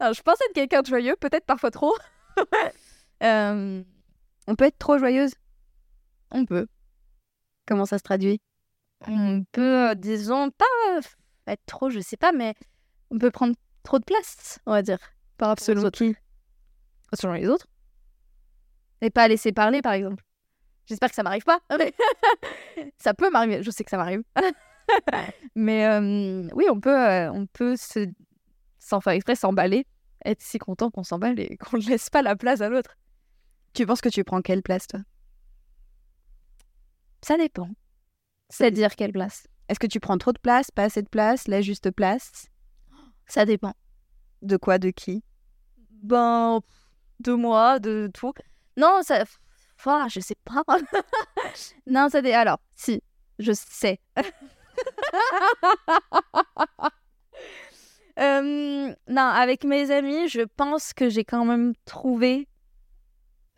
[0.00, 1.94] Alors, je pense être quelqu'un de joyeux, peut-être parfois trop.
[3.22, 3.82] Euh,
[4.46, 5.32] On peut être trop joyeuse?
[6.30, 6.66] On peut.
[7.66, 8.40] Comment ça se traduit?
[9.06, 10.64] On peut, euh, disons, pas
[11.46, 12.54] être trop, je sais pas, mais
[13.10, 14.96] on peut prendre trop de place, on va dire,
[15.36, 15.98] par rapport aux autres.
[15.98, 16.16] qui
[17.12, 17.66] Selon les autres.
[19.02, 20.24] Et pas laisser parler, par exemple.
[20.86, 21.60] J'espère que ça m'arrive pas.
[21.78, 21.94] mais
[22.98, 23.62] ça peut m'arriver.
[23.62, 24.22] Je sais que ça m'arrive.
[25.54, 28.08] mais euh, oui, on peut, euh, on peut se,
[28.78, 29.86] sans faire exprès, s'emballer,
[30.24, 32.96] être si content qu'on s'emballe et qu'on ne laisse pas la place à l'autre.
[33.72, 35.00] Tu penses que tu prends quelle place, toi?
[37.22, 37.68] Ça dépend.
[38.48, 39.46] C'est-à-dire quelle place?
[39.68, 42.46] Est-ce que tu prends trop de place, pas assez de place, la juste place?
[43.26, 43.74] Ça dépend.
[44.42, 45.22] De quoi, de qui?
[46.02, 46.60] Ben,
[47.20, 48.32] de moi, de tout.
[48.76, 49.24] Non, ça.
[50.08, 50.62] Je sais pas.
[51.86, 52.32] non, ça dé...
[52.32, 53.02] Alors, si,
[53.38, 54.00] je sais.
[59.08, 62.46] Non, avec mes amis, je pense que j'ai quand même trouvé.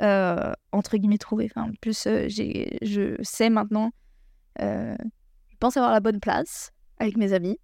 [0.00, 1.50] euh, entre guillemets, trouvé.
[1.54, 3.92] Enfin, en plus, euh, je sais maintenant.
[4.60, 4.96] euh,
[5.50, 7.58] je pense avoir la bonne place avec mes amis.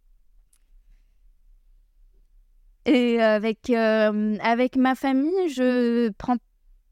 [2.86, 6.36] Et avec, avec ma famille, je prends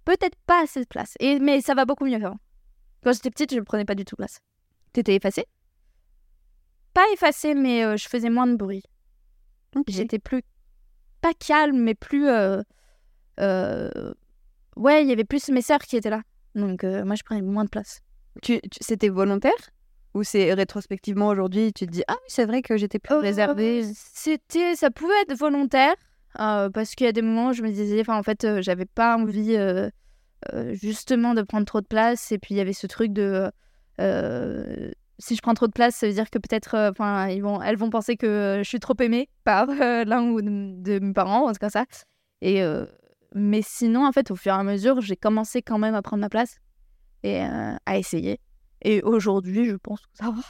[0.07, 1.13] peut-être pas assez de place.
[1.21, 2.39] Et, mais ça va beaucoup mieux qu'avant.
[3.05, 4.39] Quand j'étais petite, je ne prenais pas du tout place.
[4.95, 5.45] T'étais effacée?
[6.95, 8.83] Pas effacée, mais euh, je faisais moins de bruit.
[9.89, 10.43] J'étais plus.
[11.21, 12.29] Pas calme, mais plus.
[12.29, 12.63] euh,
[13.41, 14.15] euh,
[14.77, 16.23] Ouais, il y avait plus mes sœurs qui étaient là.
[16.55, 18.01] Donc moi, je prenais moins de place.
[18.43, 19.53] Tu, tu- C'était volontaire?
[20.15, 23.83] Ou c'est rétrospectivement aujourd'hui, tu te dis Ah oui, c'est vrai que j'étais plus réservée?
[23.95, 25.95] C'était, ça pouvait être volontaire
[26.41, 28.63] euh, parce qu'il y a des moments où je me disais, enfin en fait, euh,
[28.63, 29.91] j'avais pas envie euh,
[30.53, 33.51] euh, justement de prendre trop de place et puis il y avait ce truc de,
[35.19, 37.77] si je prends trop de place, ça veut dire que peut-être, enfin, ils vont, elles
[37.77, 41.53] vont penser que je suis trop aimée par l'un ou de, de mes parents, ou
[41.55, 41.87] comme ça.
[42.43, 42.63] Et
[43.35, 46.21] mais sinon, en fait, au fur et à mesure, j'ai commencé quand même à prendre
[46.21, 46.59] ma place
[47.23, 48.39] et à essayer.
[48.83, 50.43] Et aujourd'hui, je pense que ça va.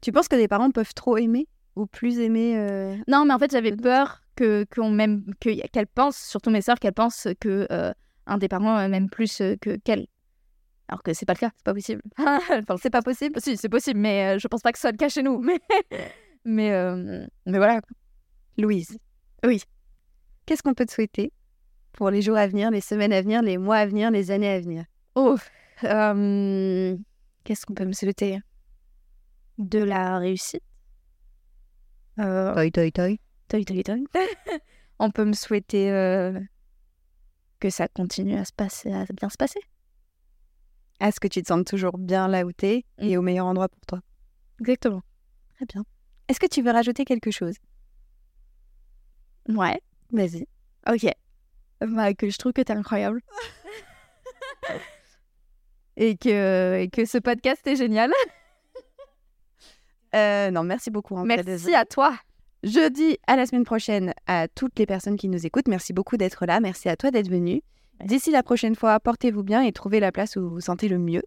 [0.00, 3.38] Tu penses que des parents peuvent trop aimer ou plus aimer euh, Non, mais en
[3.38, 5.24] fait, j'avais peur que qu'on m'aime,
[5.94, 7.92] pensent, surtout mes sœurs, qu'elles pensent que euh,
[8.26, 10.06] un des parents euh, m'aime plus euh, que qu'elles.
[10.88, 12.02] Alors que c'est pas le cas, c'est pas possible.
[12.18, 13.40] enfin, c'est pas possible.
[13.40, 15.38] Si, c'est possible, mais euh, je pense pas que ce soit le cas chez nous.
[15.40, 15.60] Mais
[16.44, 17.80] mais euh, mais voilà.
[18.58, 18.98] Louise
[19.44, 19.62] Oui.
[20.44, 21.32] Qu'est-ce qu'on peut te souhaiter
[21.92, 24.50] pour les jours à venir, les semaines à venir, les mois à venir, les années
[24.50, 24.84] à venir?
[25.14, 25.36] Oh,
[25.84, 26.96] euh,
[27.44, 28.40] qu'est-ce qu'on peut me souhaiter?
[29.58, 30.62] De la réussite?
[32.18, 33.16] Euh, Toi, toi, toi.
[33.60, 34.22] Toi, toi, toi.
[34.98, 36.38] On peut me souhaiter euh,
[37.60, 39.60] que ça continue à se passer, à bien se passer.
[41.00, 43.84] Est-ce que tu te sens toujours bien là où t'es et au meilleur endroit pour
[43.86, 44.00] toi
[44.60, 45.02] Exactement.
[45.56, 45.84] Très bien.
[46.28, 47.56] Est-ce que tu veux rajouter quelque chose?
[49.48, 49.80] Ouais.
[50.12, 50.46] Vas-y.
[50.88, 51.10] Ok.
[51.80, 53.20] Bah, que je trouve que t'es incroyable.
[55.96, 58.12] et, que, et que ce podcast est génial.
[60.14, 61.16] Euh, non, merci beaucoup.
[61.16, 62.14] hein, Merci à toi.
[62.62, 65.66] Je dis à la semaine prochaine à toutes les personnes qui nous écoutent.
[65.66, 66.60] Merci beaucoup d'être là.
[66.60, 67.62] Merci à toi d'être venu.
[68.04, 70.98] D'ici la prochaine fois, portez-vous bien et trouvez la place où vous vous sentez le
[70.98, 71.22] mieux.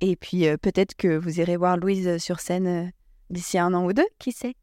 [0.00, 2.84] Et puis euh, peut-être que vous irez voir Louise euh, sur scène euh,
[3.30, 4.54] d'ici un an ou deux, qui sait?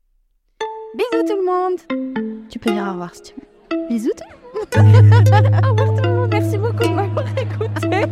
[0.96, 3.88] Bisous tout le monde Tu peux dire au revoir si tu veux.
[3.90, 8.06] Bisous tout le monde Au revoir tout le monde, merci beaucoup de écouté.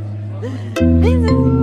[0.81, 1.56] Bisous